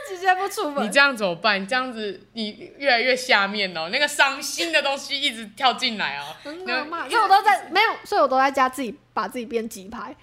[0.09, 0.87] 直接接不出门。
[0.87, 1.61] 你这样怎么办？
[1.61, 6.35] 你这样子，你越来越下面哦，那个伤心的东西一直跳进来哦。
[6.42, 7.09] 很可怕。
[7.09, 10.16] 所以我都在没有，所以我都在家自己把自己变鸡排，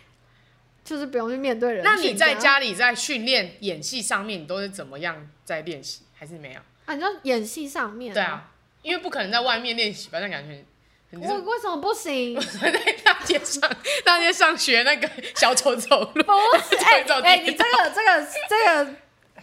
[0.83, 1.83] 就是不用去面对人。
[1.83, 6.01] 那你在家里在训练演戏上面，你都是怎么样在练习？
[6.17, 6.59] 还是没有？
[6.85, 8.13] 啊，你说演戏上面？
[8.13, 10.19] 对啊，因为不可能在外面练习吧？
[10.19, 10.65] 那感觉。
[11.13, 12.37] 我为什么不行？
[12.37, 12.71] 我 在
[13.03, 13.69] 大街上，
[14.05, 16.23] 大街上学那个小丑走路。
[16.23, 18.95] 不是，哎哎，你这个这个这个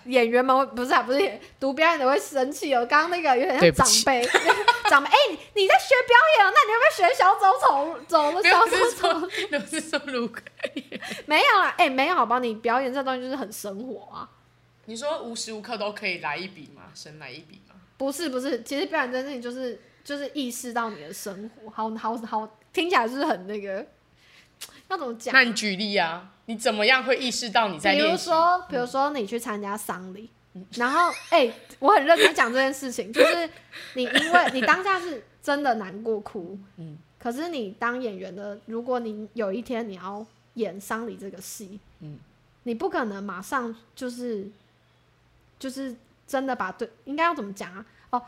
[0.04, 2.86] 演员们不是啊，不是读表演的会生气哦。
[2.88, 4.26] 刚刚那个有点像长辈，
[4.88, 6.52] 长辈哎，你你在学表演哦？
[6.54, 8.42] 那你要不要学小丑走走路？
[8.42, 9.28] 小丑走路，
[9.60, 10.40] 不是说路可
[10.74, 10.98] 以？
[11.26, 12.38] 没有啦，哎，没有，好吧？
[12.38, 14.26] 你表演这东西就是很生活啊。
[14.86, 16.84] 你说无时无刻都可以来一笔吗？
[16.94, 17.74] 神来一笔吗？
[17.98, 19.78] 不是不是，其实表演这件事情就是。
[20.08, 23.84] 就是意识到你的生活，好好好，听起来就是很那个，
[24.88, 25.34] 要怎么讲？
[25.34, 27.94] 那你举例啊，你怎么样会意识到你在？
[27.94, 33.50] 比如说，比如说你去参加丧礼，嗯、然后 哎、欸，我很认真讲这件事情，就是
[33.96, 42.18] 你因为 你当下是真的难过哭，嗯，可是你当演员的，如果你有一天你要演丧礼这个戏，嗯，
[42.62, 44.48] 你不可能马上就是
[45.58, 45.94] 就是
[46.26, 47.84] 真的把对，应该要怎么讲啊？
[48.08, 48.22] 哦，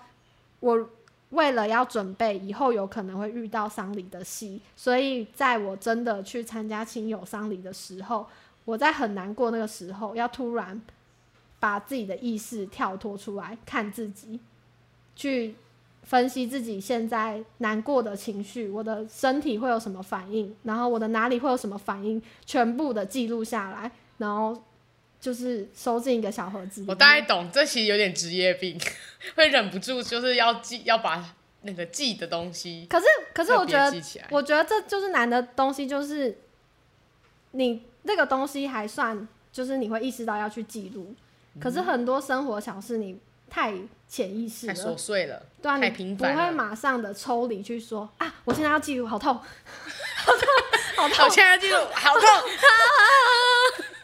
[0.60, 0.90] 我。
[1.30, 8.26] 为了要准备以后有可能会遇到丧礼的戏，所以在我真的去参加亲友丧礼的时候，
[8.64, 10.80] 我在很难过那个时候，要突然
[11.58, 14.40] 把自己的意识跳脱出来，看自己，
[15.14, 15.54] 去
[16.02, 24.62] 分析自己现在难过的情绪，我的身体会有什么反应，然后我的哪里会有什么反应，全部的记录下来，然后。
[25.20, 26.84] 就是收进一个小盒子。
[26.88, 28.80] 我大概懂，这其实有点职业病，
[29.36, 32.86] 会忍不住就是要记，要把那个记的东西。
[32.88, 36.38] 可是，可是我觉得，我觉得这就是难的东西，就是
[37.50, 41.14] 你那个东西还算，就是你会意识到要去记录。
[41.54, 43.18] 嗯、可是很多生活小事，你
[43.50, 43.74] 太
[44.08, 50.48] 潜意识了，太琐碎了，对啊，太平凡，你不会马上的抽离去说啊，我现在要记录，好痛， 好痛，
[50.96, 52.22] 好痛，我现在要记录，好痛。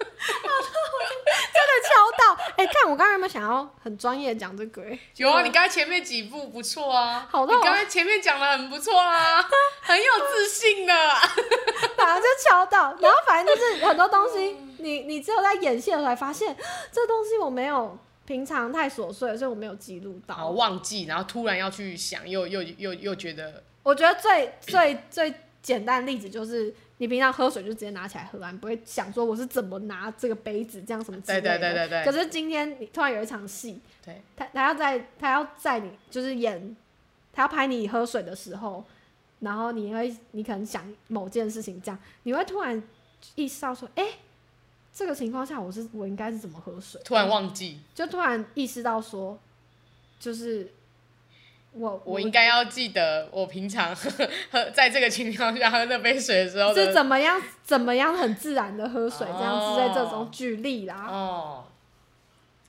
[1.26, 4.82] 敲到，哎、欸，看我刚刚有没有想要很专业讲这个？
[5.16, 9.42] 有啊，你刚才前面几步不错啊，好的，你刚才前面讲的很不错啊，
[9.82, 10.92] 很有自信的，
[11.96, 16.56] 反正就敲到，然后反正就是很多东西，你你只有在演戏的时候才发现，
[16.90, 26.74] 这东西我没有平常太琐碎，所以我没有记录到，好忘记，然后突然要去想，又又又又觉得，我觉得最最最简单的例子就是。
[26.98, 31.58] 你平常喝水就直接拿起来喝啊，你不会想说我是怎么拿这个杯子这样什么之类的。
[31.58, 32.04] 对对对对对。
[32.04, 36.74] 可是今天你突然有一场戏，对，他他要在他要在你就是演，
[37.32, 38.84] 他要拍你喝水的时候，
[39.40, 42.82] 然后你会你可能想某件事情这样，你会突然
[43.34, 44.14] 意识到说，哎、欸，
[44.94, 47.00] 这个情况下我是我应该是怎么喝水？
[47.04, 49.38] 突然忘记，就突然意识到说，
[50.18, 50.72] 就是。
[51.78, 54.10] 我我应该要记得，我平常喝
[54.50, 61.06] 喝在这个情况下喝那杯水的时候是怎么样怎么样很自然的喝水，这样子在这种举例啦。
[61.08, 61.64] 哦，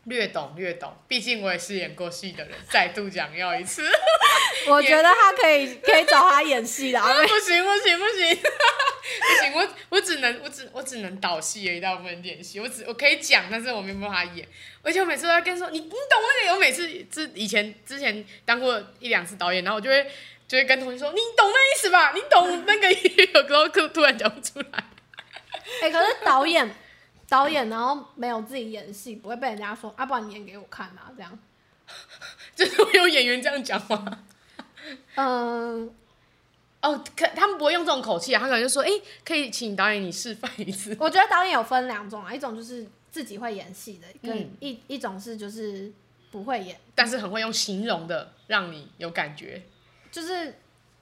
[0.03, 3.83] 略懂略懂，毕竟我也是演过戏的人，再度讲要一次。
[4.67, 8.35] 我觉得他可以可以找他演戏的， 不行不行不行。
[8.35, 8.37] 不行，
[9.55, 12.59] 我我只能我只我只能导戏而已，但不能演戏。
[12.59, 14.47] 我只我可以讲，但是我没办法演。
[14.81, 15.97] 而且我每次都要跟说你你懂
[16.43, 16.53] 那个。
[16.53, 20.09] 我每次之以前之前当过一两次导演，然后我就会
[20.47, 22.11] 就会跟同学说你懂那意思吧？
[22.13, 23.21] 你懂那个意思？
[23.33, 24.83] 有时候突突然讲不出来。
[25.81, 26.75] 哎、 欸，可是导演
[27.29, 31.39] 导演，然后没有自己演戏，不会被人家说啊，不然你演给我看啊，这样。
[32.55, 34.19] 就是会有演员这样讲吗？
[35.15, 35.95] 嗯。
[36.87, 40.95] 哦，可他们不会用这种口气啊，他可能就说：“哎、欸，可以请导演你示范一次。
[41.01, 45.91] ”我觉得导演有分两种啊，一种就是自己会演戏的，跟一、嗯、一种是就是
[46.31, 49.61] 不会演，但是很会用形容的让你有感觉。
[50.11, 50.55] 就是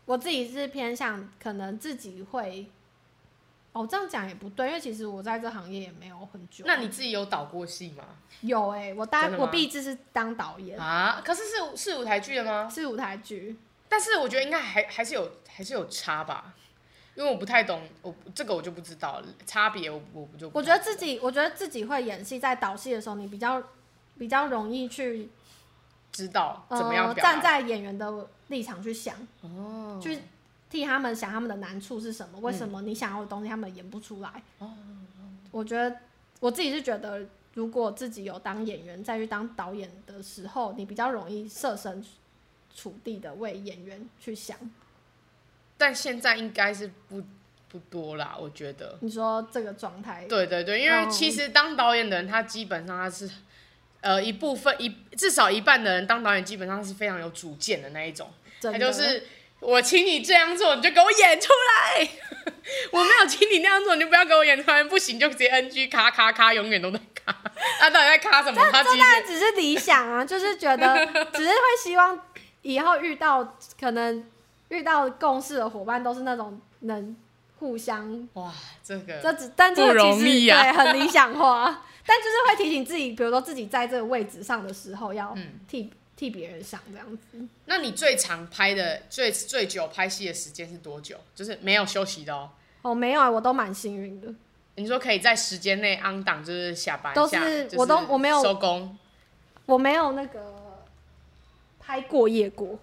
[0.05, 2.65] 我自己是偏向可能自己会，
[3.71, 6.65] 哦，这样讲也不对，因为其实我在这行业也没有很久。
[6.67, 8.03] 那你自己有导过戏吗？
[8.41, 12.69] 有哎、欸，我当我毕制是当导演啊，可是是是舞台剧的吗？
[12.69, 13.55] 是舞台剧。
[13.95, 16.53] 但是我觉得应该还还是有还是有差吧，
[17.15, 20.57] 因为我不太懂，我这个我就不知道差别，我我不就不。
[20.57, 23.63] 我觉得自己我觉得自己会演戏，在导戏的时候，你比较
[24.17, 25.29] 比较容易去
[26.11, 30.19] 知道怎么样、呃、站在演员的立场去想，哦，去
[30.69, 34.29] 替他们想他们的难处是什么，为什么你想要的东西他们演不出来。
[34.59, 34.73] 哦、
[35.21, 35.95] 嗯，我觉得
[36.41, 42.03] 我自己是觉得，如果自己有当演员再去当导演的时候，你比较容易设身。
[42.75, 44.57] 处地的为演员去想，
[45.77, 47.23] 但现在应该是不
[47.69, 48.97] 不多啦，我觉得。
[49.01, 50.25] 你说这个状态？
[50.27, 53.29] 对对对，因为其实当导演的人，他基本上他是
[54.01, 58.29] 呃一部分一至少一半的人当导演基本上是非常有主见的那一种，
[58.61, 59.25] 他就是
[59.61, 62.09] 我请你这样做，你就给我演出来。
[62.91, 67.35] 我没有请你那样做，你就不要给我演出来，不行就直接 NG，咔咔咔，永远都在咔。
[67.79, 68.69] 他、啊、到底在咔什么？
[68.71, 72.19] 他当然只是理想啊，就是觉得只是会希望
[72.65, 74.25] 以后遇到可能
[74.69, 77.15] 遇到共事的伙伴都是那种能
[77.59, 78.51] 互相哇，
[78.83, 85.37] 这个这只但这个其实、啊、对很理想化， 但就是会提醒自己，比如说自己在这个位置上的时候要
[85.67, 87.47] 替、嗯、替别人想这样子。
[87.65, 91.17] 那你最常拍的最最久拍戏的时间是多久？
[91.35, 92.49] 就是没有休息的哦。
[92.81, 94.33] 哦，没有啊，我都蛮幸运的。
[94.77, 98.97] 你说可以在时间内 on 档，就是下班，都是、就是、我都我没有收工，
[99.67, 100.64] 我没有那个
[101.85, 102.79] 拍过夜过。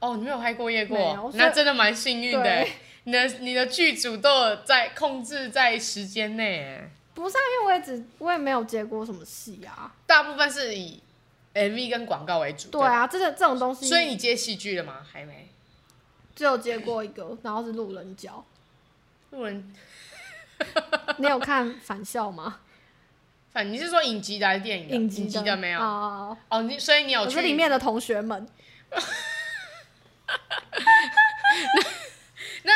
[0.00, 2.66] 哦，你没有拍过夜过，那真的蛮幸运的。
[3.04, 6.88] 你的你的剧组都有在控制在时间内。
[7.14, 11.00] 不是、啊，因为我也只我也没有接过什么戏啊，大部分是以
[11.54, 12.68] MV 跟广告为主。
[12.70, 13.86] 对啊，这个这种东西。
[13.86, 15.06] 所以你接戏剧了吗？
[15.08, 15.48] 还没，
[16.34, 18.32] 只有接过一个，然后是路人甲。
[19.30, 19.72] 路人，
[21.18, 22.60] 你有看返校吗？
[23.52, 24.94] 反你是说影集的还是电影的？
[24.94, 28.46] 影集的，没有哦哦，你所以你有去里面的同学们。
[32.64, 32.72] 那，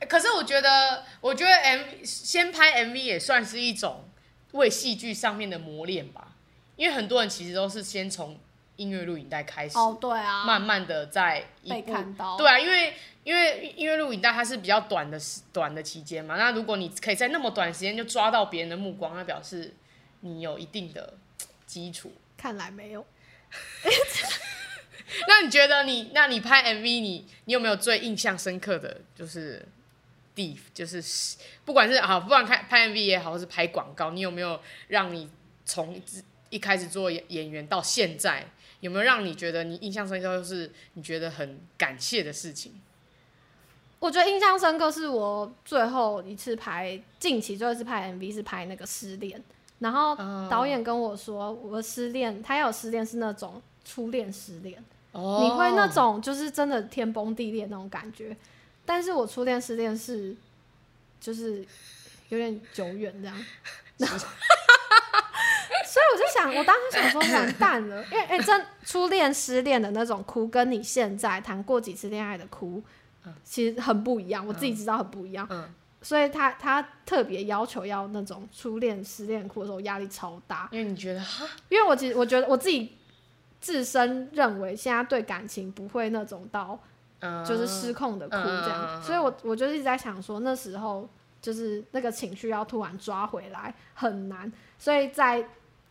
[0.00, 4.08] 那可是我觉得，我觉得 M 先拍 MV 也算是一种
[4.52, 6.28] 为戏剧上面的磨练吧，
[6.76, 8.38] 因为很多人其实都是先从
[8.76, 12.94] 音乐录影带开始哦，对啊，慢慢的在被看到，对啊，因为。
[13.22, 19.74] 因为音乐录影带它是比较短的时短的期间嘛，那如果你可以在那么短时间就抓到别人的目光，那表示
[20.20, 21.14] 你有一定的
[21.66, 22.12] 基础。
[22.36, 23.04] 看来没有。
[25.26, 29.66] 那你觉得你，那你拍 MV，你你有没有最印象深刻的就是
[30.34, 31.02] 地，就是
[31.64, 35.28] 不管是啊，不管拍拍 MV 也好，或是拍广告，你有没有让你
[35.64, 36.00] 从
[36.48, 38.46] 一开始做演员到现在，
[38.80, 42.80] 有没有让你觉得你印象深刻，就是你觉得很感谢的事情？
[43.98, 49.42] 我觉得印象深刻是我最后一次拍，近期最后一次拍 MV 是拍那个失恋，
[49.80, 50.16] 然后
[50.48, 58.36] 导演跟我说，我失恋，他要有失恋是那种初恋失恋，哦，你会那种就是真的天崩地裂那种感觉，
[58.86, 60.36] 但是我初恋失恋是
[61.20, 61.66] 就是
[62.28, 63.36] 有点久远这样，
[63.98, 64.08] 所
[65.98, 72.82] 以我就想，我当时想说完蛋了，因为哎，真初恋失恋的那种哭，跟你现在谈过几次恋爱的哭。
[73.44, 81.22] 其实很不一样，我自己知道很不一样，嗯嗯、所以他他特别要求要那种初恋失恋哭的时候压力超大，因为你觉得
[81.68, 82.96] 因为我其实我觉得我自己
[83.60, 86.78] 自身认为现在对感情不会那种到
[87.46, 91.06] 就是失控的哭这样，嗯、所以我我就一直在想说那时候
[91.42, 95.46] 就是那个情绪要突然抓回来很难，所以在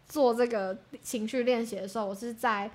[0.08, 2.72] 做这个情绪练习的时候，我是在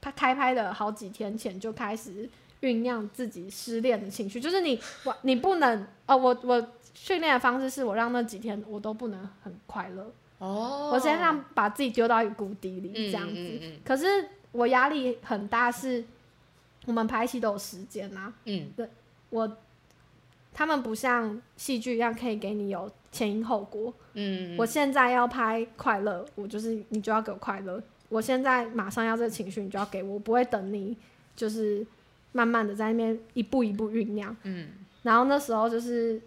[0.00, 2.30] 他开拍的好几天前就开始。
[2.62, 13.34] 酝酿自己失恋的情绪，就是你我你不能哦，我我训练的方式是我让那几天我都不能很快乐哦，我先让把自己丢到一个谷底里这样子。
[13.34, 14.04] 嗯嗯嗯、可是
[14.52, 16.04] 我压力很大，是
[16.84, 18.30] 我们拍戏都有时间啊。
[18.44, 18.86] 嗯，对，
[19.30, 19.56] 我
[20.52, 23.92] 他们不像戏剧一样可以给你有前因后果。
[24.12, 27.82] 嗯，我现在要拍快乐，我就是你就要给我快乐。
[28.10, 30.94] 我现在马上要这个情绪，你就要给我，我不会等你，
[31.34, 31.86] 就是。
[32.32, 34.68] 慢慢的在那边一步一步酝酿，嗯，
[35.02, 36.20] 然后那时候就是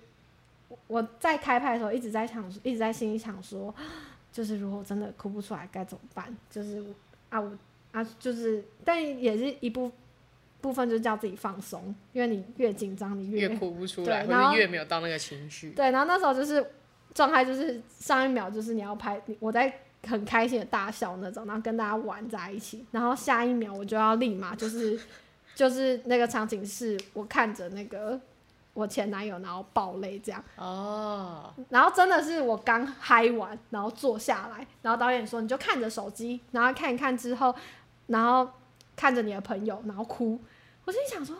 [0.87, 3.73] 我在开拍的时候一直在想，一直在心里想说，
[4.33, 6.35] 就是如果真的哭不出来该怎么办？
[6.49, 6.83] 就是
[7.29, 7.51] 啊我
[7.93, 9.89] 啊就是，但也是一部
[10.59, 15.71] 部分就是叫自己放松，因为你越紧张你越，越哭不出来，或者越没有到那个情绪。
[15.71, 16.65] 对，然后那时候就是
[17.13, 19.73] 状态就是上一秒就是你要拍，我在
[20.05, 24.99] 很开心的大笑那种，然后跟大家玩在一起，然后下一秒我就要立马就是。
[25.55, 28.19] 就是那个场景是我看着那个
[28.73, 30.43] 我前男友，然后爆泪这样。
[30.55, 31.53] 哦。
[31.69, 37.53] 然后真的是我刚嗨完，然后坐下来，然后导演说你就看着手机，然后看一看之后，
[38.07, 38.49] 然后
[38.95, 40.39] 看着你的朋友，然后哭。
[40.85, 41.37] 我心里想说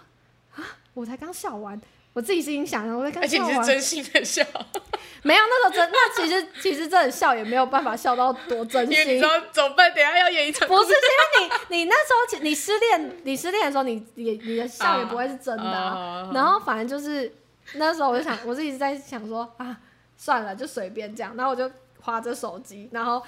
[0.56, 1.82] 啊，我才刚笑完。
[2.14, 4.46] 我自己心里想，我在看，而且你是真心的笑，
[5.24, 9.08] 没有那时候真，那其实其实真的笑也没有办法笑到多真心。
[9.08, 9.92] 你知道怎么办？
[9.94, 10.68] 等下要演一场。
[10.68, 15.96] 不是，是因为你 你那时候你失恋，你失恋的时候，你你你的笑也不会是真的、啊。
[15.96, 17.34] Uh, uh, uh, 然后反正就是
[17.74, 19.76] 那时候我就想，我是一直在想说啊，
[20.16, 21.36] 算了，就随便这样。
[21.36, 21.70] 然后我就
[22.02, 23.24] 划着手机，然后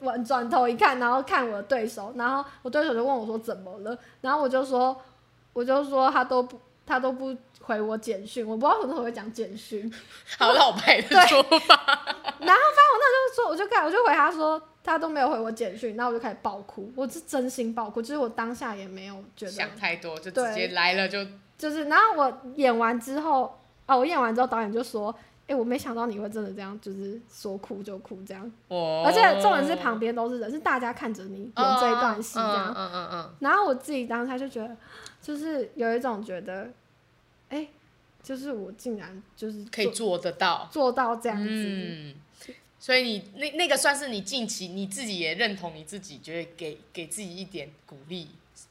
[0.00, 3.98] 我转头一看，然后看我的对手，然后我对手就问我说怎么了？
[4.20, 5.00] 然后我就说，
[5.54, 6.60] 我就说他都不。
[6.86, 9.92] 他都不回我简讯，我不知道什么时候会讲简讯，
[10.38, 11.74] 好老派的说法。
[12.38, 21.24] 然后反正我那时候说，我就开，我就回他说，他都没有回我简讯，然后我就开始爆哭，我是真心爆哭，就是我当下也没有觉得想太多，就直接来了就
[21.56, 34.76] 就是，然后我演完之后，哦，我演完之后导演就说，哎、欸，我没想到你会真的这样，就是说哭就哭这样，哦，而且重点是旁边都是人，是大家看着你演这一段戏这样，嗯嗯嗯，然后我自己当下就觉得，
[35.22, 36.64] 就是有一种觉得，
[37.48, 37.68] 哎、欸。
[38.22, 42.14] 就是我竟然就是可以做得到，做到这样子，嗯，
[42.78, 48.30] 所以你那那个算是你近期你自己也认同你自己，觉得给给自己一点鼓励，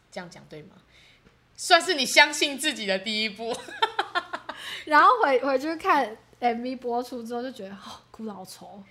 [0.09, 0.77] 这样讲对吗？
[1.57, 3.53] 算是你相信自己的第一步。
[4.87, 8.81] 然后回回去看 MV 播出之后，就觉得哦，哭得好丑。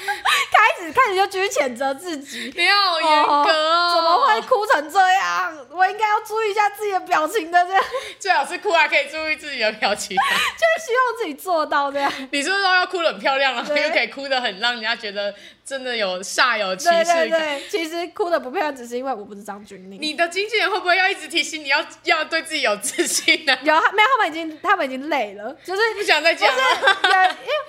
[0.00, 5.66] 开始开始就继续谴责自己，你好严格哦，怎么会哭成这样？
[5.70, 7.84] 我应该要注意一下自己的表情的，这样
[8.20, 12.12] 最好是哭还可以注意自己的表情， 就是希望自己做到这样。
[12.30, 16.90] 你是不是说要哭得很漂亮，然后又可以哭得很让人家觉得真的有煞有其事？
[16.90, 19.98] 对对对，其实哭得不漂亮，只是因为我不是张钧甯。
[19.98, 23.58] 你的经纪人会不会要一直提醒你要要对自己有自信呢？
[23.64, 26.62] 有，没有，他们已经他们已经累了，就是不想再讲了。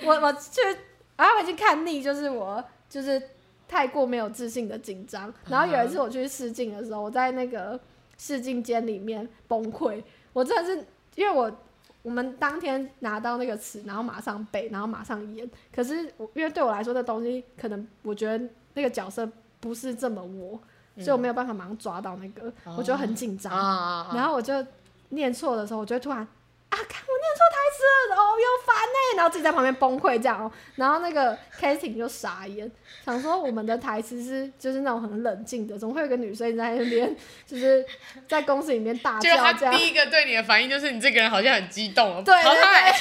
[0.02, 0.60] 因为我我去，
[1.16, 2.62] 然后我已经看腻，就是我。
[2.90, 3.22] 就是
[3.68, 7.78] 太过没有自信的紧张，然后有一次我去试镜的时候，我在那个
[8.20, 10.02] 试镜间里面崩溃。
[10.34, 11.50] 我真的是因为我
[12.02, 15.50] 我们当天拿到那个词，然后马上背，然后马上演。
[15.74, 18.44] 可是我因为对我来说，这东西可能我觉得
[18.74, 19.26] 那个角色
[19.58, 20.60] 不是这么我，
[20.98, 23.50] 所以我没有办法马上抓到那个，我就很紧张。
[24.14, 24.52] 然后我就
[25.08, 26.28] 念错的时候，我就突然。
[26.70, 26.78] 啊！
[26.88, 29.16] 看我念错台词了，哦，又烦呢。
[29.16, 30.50] 然后自己在旁边崩溃这样哦。
[30.76, 32.70] 然后那个 casting 就傻眼，
[33.04, 37.14] 想说我们的台词是就是那种很冷静的，怎么会有个女生在那边
[37.46, 37.84] 就是
[38.28, 39.76] 在公司里面大叫这样？
[39.76, 42.92] 第一个对你的反应就是你这个人好像很激动，对，对，对，他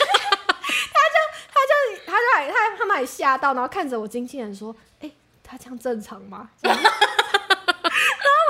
[1.14, 1.18] 就
[1.54, 5.14] 他就他就还他他们还吓到，然后看着我经纪人说：“哎、欸，
[5.44, 6.82] 他这样正常吗？”然后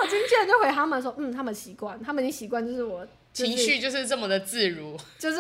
[0.04, 3.06] 我经纪人就回他们说：“嗯，他们习惯，他们已经习惯，就是我。”
[3.46, 5.40] 情绪就是这么的自如， 就是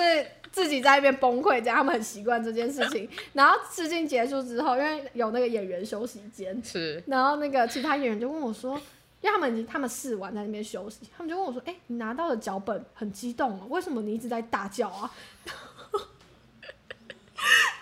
[0.52, 3.10] 自己在那边崩溃，这样他们很习惯这件事情。
[3.34, 8.76] 然后试镜结束之后，因为有那个演员休息间，是，然后那个其他演员就问我说，
[9.22, 15.12] 因为他们已经他们试完在那边休息，他们就问我说，哎、欸，你拿到的脚本很激动哦，为什么你一直在大叫啊？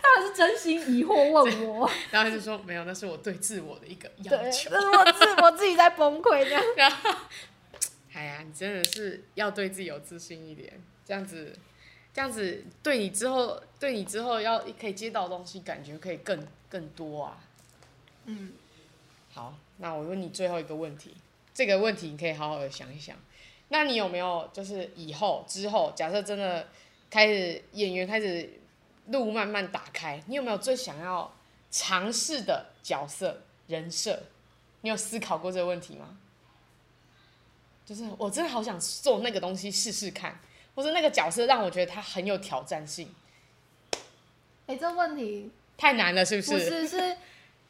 [0.01, 6.61] 他们是真心疑惑问我，然后他就说没有，那是我对自我的一个要求，那是我自我自己在崩溃这样。
[8.17, 10.73] 哎呀，你真的是要对自己有自信一点，
[11.05, 11.55] 这样子，
[12.11, 17.37] 这样子对你之后，对你之后要可以接到东西，感觉可以更更多啊。
[18.25, 18.53] 嗯，
[19.31, 21.13] 好，那我问你最后一个问题，
[21.53, 23.15] 这个问题你可以好好的想一想。
[23.67, 26.69] 那你有没有就是以后之后，假设真的
[27.11, 28.49] 开始演员开始
[29.09, 31.31] 路慢慢打开，你有没有最想要
[31.69, 34.23] 尝试的角色人设？
[34.81, 36.17] 你有思考过这个问题吗？
[37.87, 40.37] 就是我真的好想做那个东西试试看，
[40.75, 43.07] 或者那个角色让我觉得他很有挑战性。
[44.65, 46.51] 哎、欸，这问题太难了，是不是？
[46.51, 47.17] 不是，是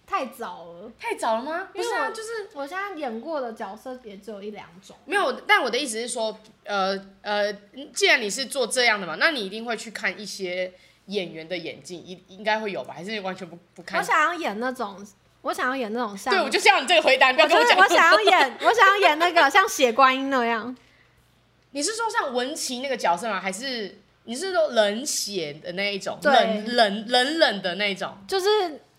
[0.07, 0.91] 太早了。
[0.99, 1.69] 太早了吗？
[1.71, 4.97] 不是啊，就是我现在演过的角色也只有一两种。
[5.05, 7.53] 没有，但我的意思是说，呃呃，
[7.93, 10.73] 既然你是做这样的嘛，那你一定会去看一些
[11.05, 12.95] 演员的演技，应应该会有吧？
[12.95, 13.99] 还是完全不不看？
[13.99, 15.05] 我想要演那种。
[15.47, 17.77] 我想要演那种像，对，我就要你这个回答，你不要跟我讲。
[17.77, 20.75] 我，想要演，我想要演那个像血观音那样。
[21.71, 23.39] 你是说像文琪那个角色吗？
[23.39, 26.19] 还是你是说冷血的那一种？
[26.21, 28.47] 冷冷冷冷的那种，就是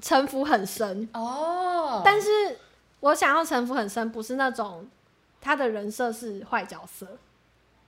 [0.01, 2.01] 城府很深哦。
[2.03, 2.31] 但是
[3.01, 4.89] 我想要城府很深，不是那种
[5.43, 7.07] 他的人设是坏角色。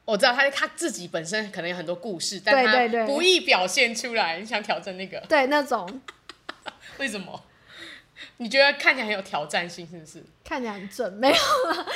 [0.05, 4.39] 我知道他他自己本身可能有很多故事，但他不易表现出来。
[4.39, 5.19] 你想挑战那个？
[5.27, 6.03] 对，那种。
[6.99, 7.43] 为什么？
[8.39, 10.25] 你觉得看起来很有挑战性，是不是？
[10.45, 11.87] 看起来很正，没有啦。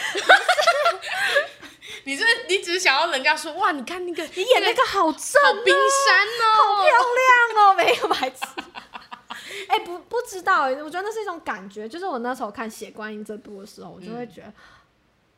[2.04, 8.44] 你是 你只是想要人家说哇，你看那个你演那个好正，好冰山哦，好漂亮哦，没有白痴。
[9.68, 11.88] 哎、欸，不不知道，我觉得那是一种感觉。
[11.88, 14.54] 就是我那时候看《血观音》这部的时候，我就会觉得，嗯、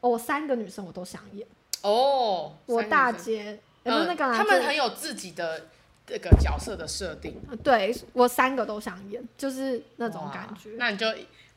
[0.00, 1.46] 哦，我三个女生我都想演
[1.82, 2.56] 哦。
[2.66, 5.68] 我大姐，也不是那个，他们很有自己的。
[6.06, 7.34] 这个角色的设定，
[7.64, 10.70] 对，我三个都想演，就是那种感觉。
[10.78, 11.04] 那你就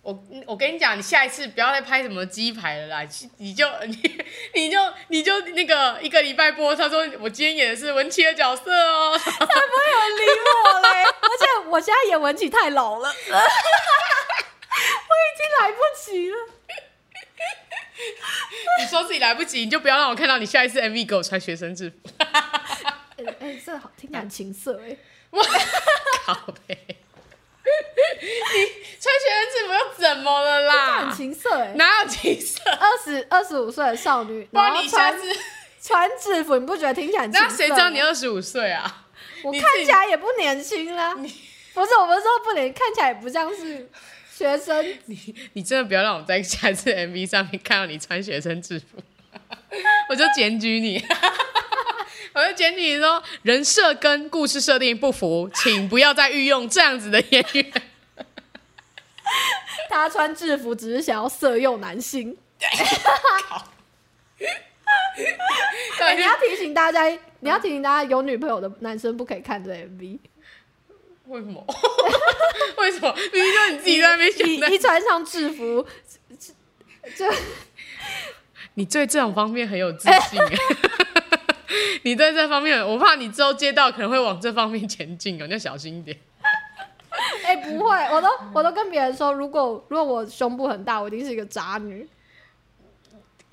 [0.02, 3.96] 我我跟你讲，你下一次不要再拍什么鸡排了啦，你就 你
[4.56, 4.80] 你就
[5.10, 10.88] 你就那个一个礼拜播，他说我今天演的是文琪的角色哦，才不会有人理我嘞。
[11.22, 13.16] 而且我现在演文琪太老了， 我已
[15.38, 16.38] 经来不及了。
[18.80, 21.96] 你说自己来不及，你就不要让我看到你下一次 MV 给我穿学生制服。
[23.40, 24.98] 哎，色好听，感情色哎，
[25.32, 25.44] 哇，
[26.26, 26.78] 好呗。
[28.22, 28.58] 你
[29.00, 31.02] 穿学生制服又怎么了啦？
[31.02, 32.62] 感情色哎，哪有情色？
[32.72, 35.16] 二十二十五岁的少女，然，你穿
[35.82, 37.32] 穿制服，你不觉得听起来很？
[37.32, 39.06] 那谁知道你二十五岁啊？
[39.44, 41.16] 我看起来也不年轻啦。
[41.16, 43.90] 不是我们说不年，看起来也不像是
[44.36, 44.86] 学生。
[45.06, 48.98] 你你真的不要让我在下次 MV 上面看到你穿学生制服，
[50.10, 51.02] 我就检举你。
[52.34, 57.72] 我就检举你说人设跟故事设定不符，请不要再御用这样子的演员。
[59.90, 62.38] 他穿制服只是想要色诱男性。
[65.98, 67.06] 对，你要提醒大家，
[67.40, 70.20] 你要提醒大家，有女朋友的男生不可以看这 MV。
[71.26, 71.66] 为什么？
[72.78, 73.14] 为什么？
[73.34, 74.48] 明明就你自己在那边选。
[74.72, 75.86] 一穿上制服，
[77.16, 77.26] 就
[78.76, 80.40] 你对这种方面很有自信。
[82.04, 86.18] 你在这方面，我怕你之后接到可能会往这方面前进哦， 你要小心一点。
[87.44, 92.08] 哎、欸，不会，我都我都跟别人说，如果如果我胸部很大，我一定是一个渣女。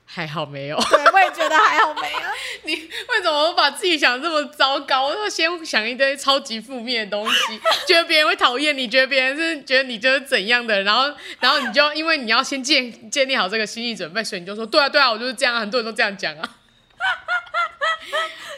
[0.08, 2.18] 还好没有，对，我也觉得还好没有。
[2.62, 5.06] 你为什么把自己想这么糟糕？
[5.06, 16.56] 我就先想一堆超级负面的东西，觉得别人会讨厌你，觉得别人是觉得你就是怎样的，然后然后你就因为你要先建建立好这个心理准备，所以你就说对啊对啊，我就是这样，很多人都这样讲啊。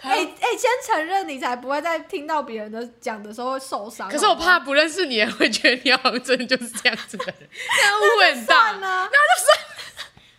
[0.03, 4.11] 哎 哎、欸欸，先承认你才不会在听到别人的讲的时候会受伤。
[4.11, 7.35] 可是我怕不认识你也会觉得你好像真的就是这样子的人，
[7.77, 8.73] 这样误会很大。
[8.81, 9.11] 那就
[9.45, 9.59] 算。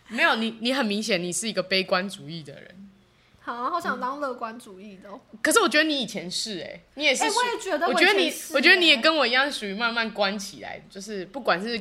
[0.08, 2.76] 没有你，你很明显你是一个悲观主义的人。
[3.42, 5.08] 好啊，好想当乐观主义的。
[5.40, 7.24] 可是我觉得你以前是哎、欸，你也是。
[7.24, 7.92] 我也觉得我。
[7.92, 11.80] 我觉得你，我觉得你也跟我一样，属于慢慢关起来，就是不管是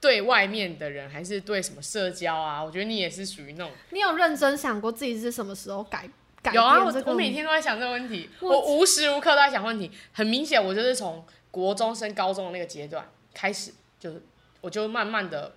[0.00, 3.72] 对外面的人，还是对什么社交啊，我觉得你也是属于那种。
[3.90, 6.08] 你有认真想过自己是什么时候改？
[6.40, 9.90] 改有啊，我我每天都在想这个问题，我无时无刻都在想问题。
[10.12, 14.22] 很明显，我就是从国中升高中的那个阶段开始，就是
[14.60, 15.56] 我就慢慢的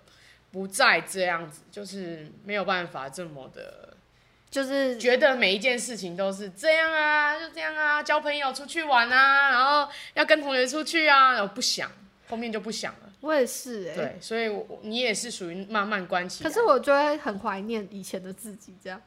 [0.52, 3.96] 不再这样子，就是没有办法这么的，
[4.50, 11.92] 就是觉得每一件事情都是这样啊，就这样啊，交朋友出去玩啊，然后要跟同学出去啊，然后不想，
[12.28, 13.11] 后面就不想了。
[13.22, 16.43] 我也是哎、欸，对，所以我你也是属于慢慢关起。
[16.43, 19.01] 可是我就会很怀念以前的自己，这样。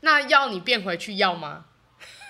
[0.00, 1.66] 那要你变回去要吗？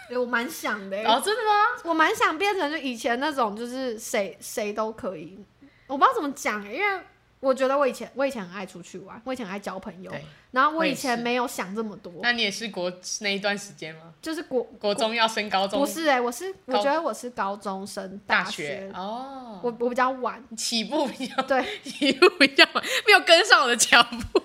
[0.08, 1.04] 欸、我蛮想的、欸。
[1.04, 1.82] 哦，真的吗？
[1.84, 5.38] 我蛮想变成就以前那种，就是谁谁都可以。
[5.86, 7.02] 我不知道怎么讲、欸，因为
[7.38, 10.12] 我觉得我以前我以前很爱出去玩，我以前很爱交朋友。
[10.52, 12.12] 然后我以前没有想这么多。
[12.22, 14.12] 那你也是国那一段时间吗？
[14.20, 15.80] 就是国国中要升高中？
[15.80, 19.60] 不是哎、欸，我是我觉得我是高中升大学，哦。
[19.62, 24.42] 我我比较晚起步，比较对起步比较晚，没有跟上我的脚步。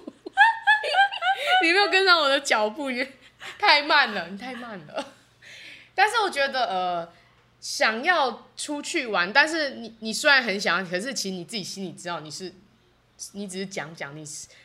[1.64, 3.08] 你没有跟上我的脚步，你
[3.58, 5.14] 太慢了，你太慢了。
[5.94, 7.14] 但是我觉得，呃，
[7.62, 12.54] 想要出去玩，但是你你虽然很想要，可是其实你自己心里知道，你是
[13.32, 14.48] 你只是讲讲，你是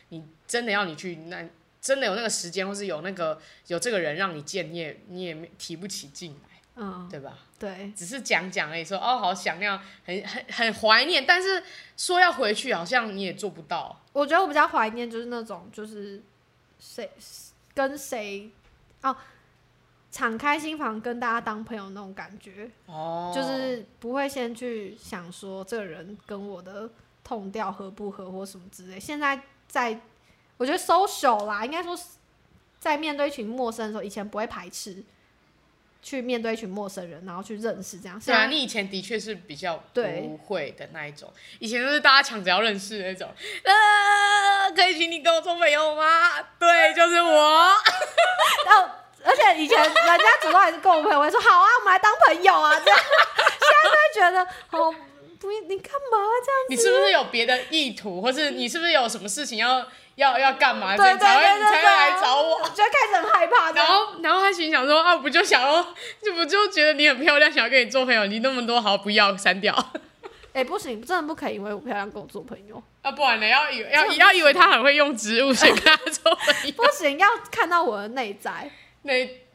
[0.51, 1.47] 真的要你去，那
[1.79, 7.37] 真的有那个时间，或是有那个有这个人让你见，你也你也没提不起劲来，嗯，对吧？
[7.57, 11.63] 对，只是讲讲而已，说哦，好想要，很很很怀念，但是
[11.95, 14.01] 说要回去，好像你也做不到。
[14.11, 16.21] 我觉得我比较怀念，就是那种就是。
[16.83, 17.07] 谁
[17.75, 18.49] 跟谁
[19.03, 19.15] 哦，
[20.09, 26.89] 敞开心房跟大家当朋友那种感觉哦，就是不会先去想说这个人跟我的
[27.23, 28.99] tone 调合不合或什么之类。
[28.99, 30.01] 现在在，
[30.61, 31.97] 我觉得 social 啦，应该说
[32.77, 35.03] 在面对一群陌生的时候，以前不会排斥。
[36.03, 38.19] 去面对一群陌生人，然后去认识这样。
[38.19, 43.29] 对啊，你以前的确是比较不会的那一种，以前都是大家抢着要认识的那种。
[43.63, 46.41] 呃，可以请你跟我做朋友吗？
[46.57, 47.69] 对，就是我。
[48.65, 48.89] 然后，
[49.23, 52.79] 而且以前人家主动还是跟我朋友，我会说好啊，我们来当朋友啊。
[52.83, 52.97] 这样，
[53.61, 54.91] 现在就会觉得好，
[55.37, 56.69] 不，你干嘛这样子？
[56.69, 59.87] 你是不是有别的意图，或是你是不是有什么事情要？
[60.21, 60.95] 要要干嘛？
[60.95, 63.71] 对对对对，才会才会来找我， 就开始很害怕。
[63.71, 65.81] 然后然后他心想说啊，不就想要，
[66.23, 68.25] 就不就觉得你很漂亮，想要跟你做朋友。
[68.27, 69.73] 你那么多好，不要删掉。
[70.53, 72.81] 哎、欸，不行，真的不可以，因为我漂亮跟我做朋友。
[73.01, 73.47] 啊，不然呢？
[73.47, 76.71] 要以为要要以为他很会用植物，所以跟他做朋友。
[76.77, 78.69] 不行，要看到我的内在。
[79.03, 79.47] 内。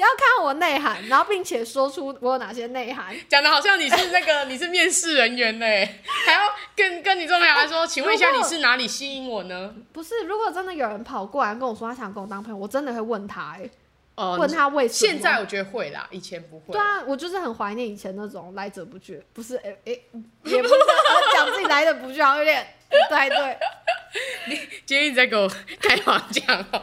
[0.00, 5.66] 要看我内涵，然后并且说出我有哪些内涵，讲的好像你是那个 你是面试人员呢，
[6.26, 6.40] 还要
[6.74, 9.74] 跟跟你做朋友来说，请问一下你是哪里吸引我呢？
[9.92, 13.68] 不是，如果真的有人跑过来跟我说他想跟我当朋友，我真的会问他哎、
[14.14, 15.12] 呃，问他为什么？
[15.12, 16.72] 现在我觉得会啦，以前不会。
[16.72, 20.02] 对啊，我就是很怀念以前那种来者不拒，不是哎哎、欸欸，
[20.50, 20.74] 也不是
[21.34, 23.58] 讲自己来者不拒，好像有点不太对。
[24.48, 25.48] 你今天一直在给我
[25.80, 26.82] 开黄腔哦。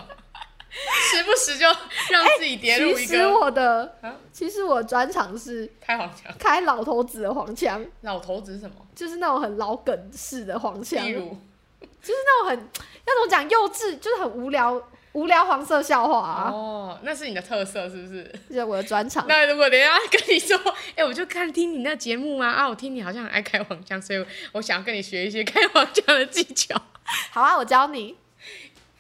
[1.12, 1.66] 时不时就
[2.12, 3.00] 让自己跌入一个。
[3.00, 3.98] 其实我的，
[4.32, 7.86] 其实我专长是开黄腔，开老头子的黄腔。
[8.02, 8.76] 老头子是什么？
[8.96, 11.38] 就是那种很老梗式的黄腔，例如，
[12.02, 12.70] 就是那种很
[13.06, 14.82] 那种讲幼稚，就是很无聊。
[15.14, 16.52] 无聊黄色笑话啊！
[16.52, 18.32] 哦，那是你的特色是不是？
[18.52, 19.26] 是我的专长。
[19.28, 20.56] 那如果等一下跟你说，
[20.94, 26.80] 哎、欸，我就看听你那节目啊啊，我听你好像很爱开黄腔，所以我想要跟你学一些开黄腔的技巧。
[27.32, 28.16] 好啊，我教你，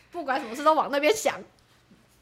[0.09, 1.39] 不管什么事都往那边想。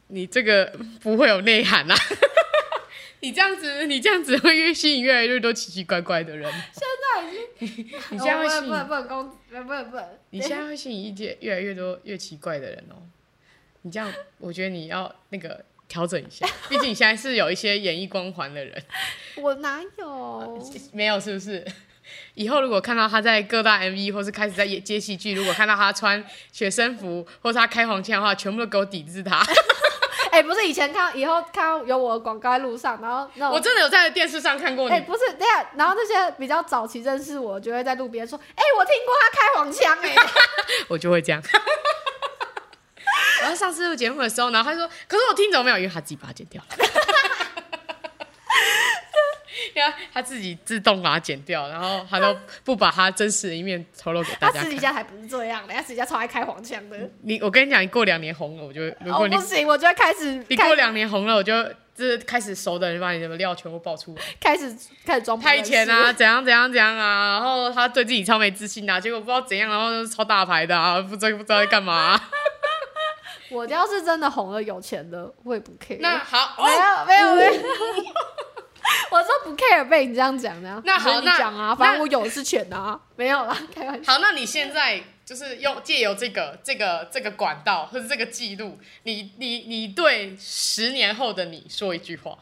[0.08, 1.95] 你这个不会有内涵啊！
[3.22, 6.51] 你这样子，你这样子会越吸引越来越多奇奇怪怪的人。
[6.51, 7.32] 现在
[7.66, 8.93] 已经，你现在会吸引，不能不
[9.49, 9.97] 不能不不。
[10.30, 13.01] 你现在会吸引一些越来越多越奇怪的人哦。
[13.82, 18.84] 你这样，我觉得你要那个调整一下， 毕竟你现在是有一些演艺光环的人。
[19.38, 20.64] 我哪有？
[20.93, 21.66] 没有，是不是？
[22.36, 29.43] 以后如果看到他在各大 MV，或是开始在演接戏剧，如果看到他穿学生服，或是他开黄腔的话，全部都给我抵制他。
[30.36, 34.92] 哎、欸，不是以前看，以后看到有我的广告在路上，然后那我真的有在电视上看过你。
[34.94, 40.14] 哎、欸，不是，对啊，然后那些比较早期认识我，就会在路边说：“哎、欸，我听过他开黄腔。”哎，
[40.90, 41.42] 我就会这样。
[43.40, 45.78] 然后上次录节目的时候，然后他说：“可是我听怎么没有？
[45.78, 46.68] 因为他自己把它剪掉了。”
[50.14, 54.60] 他自己自动把它剪掉，然后他都不把他真实的一面透露给大家。
[54.60, 56.98] 他私底下还不是这样的，他私底下超爱开黄腔的。
[57.24, 60.44] 你，我跟你讲，你过两年红了，我就如果你、哦、不行，我就会开始。
[60.48, 61.64] 你过两年红了，我就
[61.96, 72.30] 就是开始熟的人把你什么料全部爆出来，开始开始装派钱啊，怎样怎样怎样啊，然后他对自己超没自信啊，结果不知道怎样，然后就是超大牌的啊，不知道不知道在干嘛、啊。
[73.52, 76.00] 我要是真的红了，有钱的，我也不 care。
[76.00, 77.64] 那好，没有没有没有，
[79.12, 80.82] 我说不 care 被你这样讲的。
[80.86, 84.14] 那好，你讲啊，反正我有的是钱啊， 没有啦，开玩笑。
[84.14, 92.38] 好，那你现在就是用借由这个这个这个管道或者这个记录，你你你对十年后的你说一句话，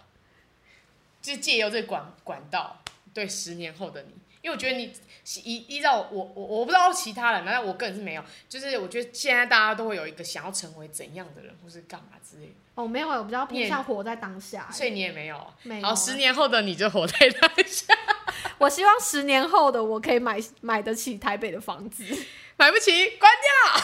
[1.21, 2.81] 就借由这个管管道
[3.13, 4.93] 对十年后的你，因为我觉得你。
[5.41, 8.23] 依依照我我我不知道其他人，但是我个人是没有。
[8.49, 12.53] 就是我觉得现在大家都会有一个想要成为怎样的人，或是干嘛之类的。
[12.75, 14.67] 哦，没有，我比较偏向活在当下。
[14.71, 15.53] 所以你也没有。
[15.61, 15.87] 没有。
[15.87, 17.93] 好，十年后的你就活在当下。
[18.57, 22.03] 我希望十年后的我可以买买得起台北的房子。
[22.57, 23.83] 买不起，关掉。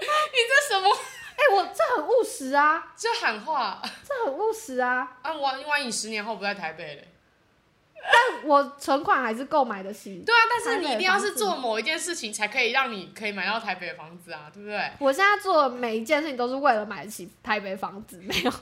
[0.00, 0.88] 你这什么？
[1.36, 2.92] 哎、欸，我这很务实啊。
[2.96, 3.80] 这喊话。
[4.04, 5.16] 这很务实啊。
[5.22, 7.08] 啊，万万一十年后不在台北嘞？
[8.12, 10.22] 但我存款还是够买得起。
[10.26, 14.90] 对啊，但是你一定要是做某一件事情，才可以让你可以买到台北的房子啊，对不对？
[14.98, 18.52] 我现在做的每一件事情都是为了买得起台北房子，没有。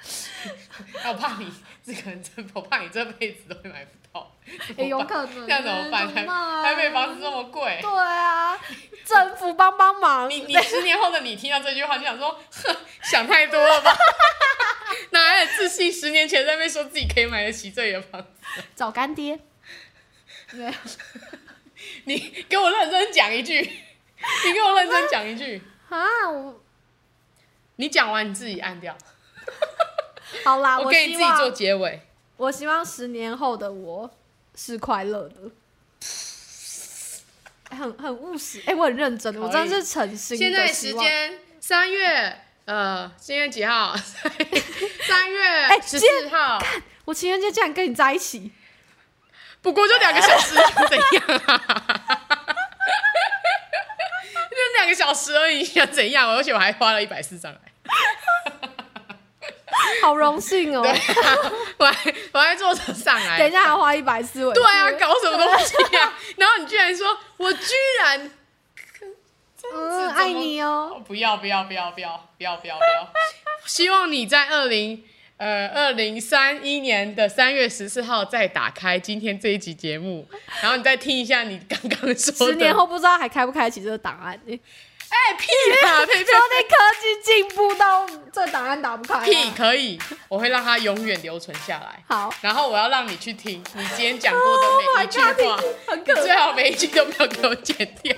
[1.06, 1.52] 我怕你
[1.84, 4.32] 这个人真，我怕你这辈子都会买不到。
[4.78, 5.46] 欸、 有可能。
[5.46, 6.08] 这样怎么办？
[6.62, 7.78] 台北房子这么贵。
[7.82, 8.58] 对啊，
[9.04, 10.28] 政府帮帮忙。
[10.30, 13.94] 你你十年后的你听到这句话，就想说，哼，想太多了吧？
[15.30, 15.92] 哪来的自信？
[15.92, 18.28] 十年前在那边说自己可以买得起这里的房子，
[18.74, 19.38] 找干爹。
[20.52, 20.72] 没有，
[22.04, 26.28] 你给我认真讲一句，你给我认真讲一句 啊！
[26.28, 26.60] 我，
[27.76, 28.96] 你讲完你自己按掉。
[30.44, 32.00] 好啦，我给你自己做结尾。
[32.36, 34.10] 我希望十年后的我
[34.56, 35.36] 是快乐的，
[37.70, 38.58] 很很务实。
[38.60, 40.36] 哎、欸，我很认真，我真的是诚心。
[40.36, 42.40] 现在时间三月。
[42.66, 43.94] 呃，今天几号？
[45.06, 46.58] 三月十四号。
[46.58, 48.52] 看、欸，我情人节竟然跟你在一起，
[49.60, 51.60] 不过就两个小时，怎样啊？
[54.50, 56.30] 就两个小时而已，想怎样？
[56.30, 57.60] 而且我还花了一百四上来，
[60.02, 60.82] 好荣幸哦！
[61.78, 66.12] 我还我还坐车上来，等一下还花一百四，对啊，搞什么东西啊？
[66.36, 68.30] 然后你居然说我居然。
[69.74, 71.02] 嗯，爱你哦！
[71.06, 73.08] 不要不要不要不要不要不要不要！
[73.66, 75.04] 希望你在二零
[75.36, 80.26] 呃二零三一年的三月十四号再打开今天这一集节目，
[80.62, 82.52] 然后你再听一下你刚刚说的。
[82.52, 84.60] 十年后不知道还开不开启这个档案呢？
[85.10, 85.46] 哎、欸、 屁
[85.86, 86.06] 啊！
[86.06, 86.24] 呸呸！
[86.24, 89.24] 说那科技进步到这档案打不开。
[89.24, 89.98] 屁可以，
[90.28, 92.00] 我会让它永远留存下来。
[92.06, 94.62] 好，然后我要让你去听你今天讲过的
[94.96, 95.56] 每一句话，
[95.92, 98.14] 哦、你最好每一句都没有给我剪掉。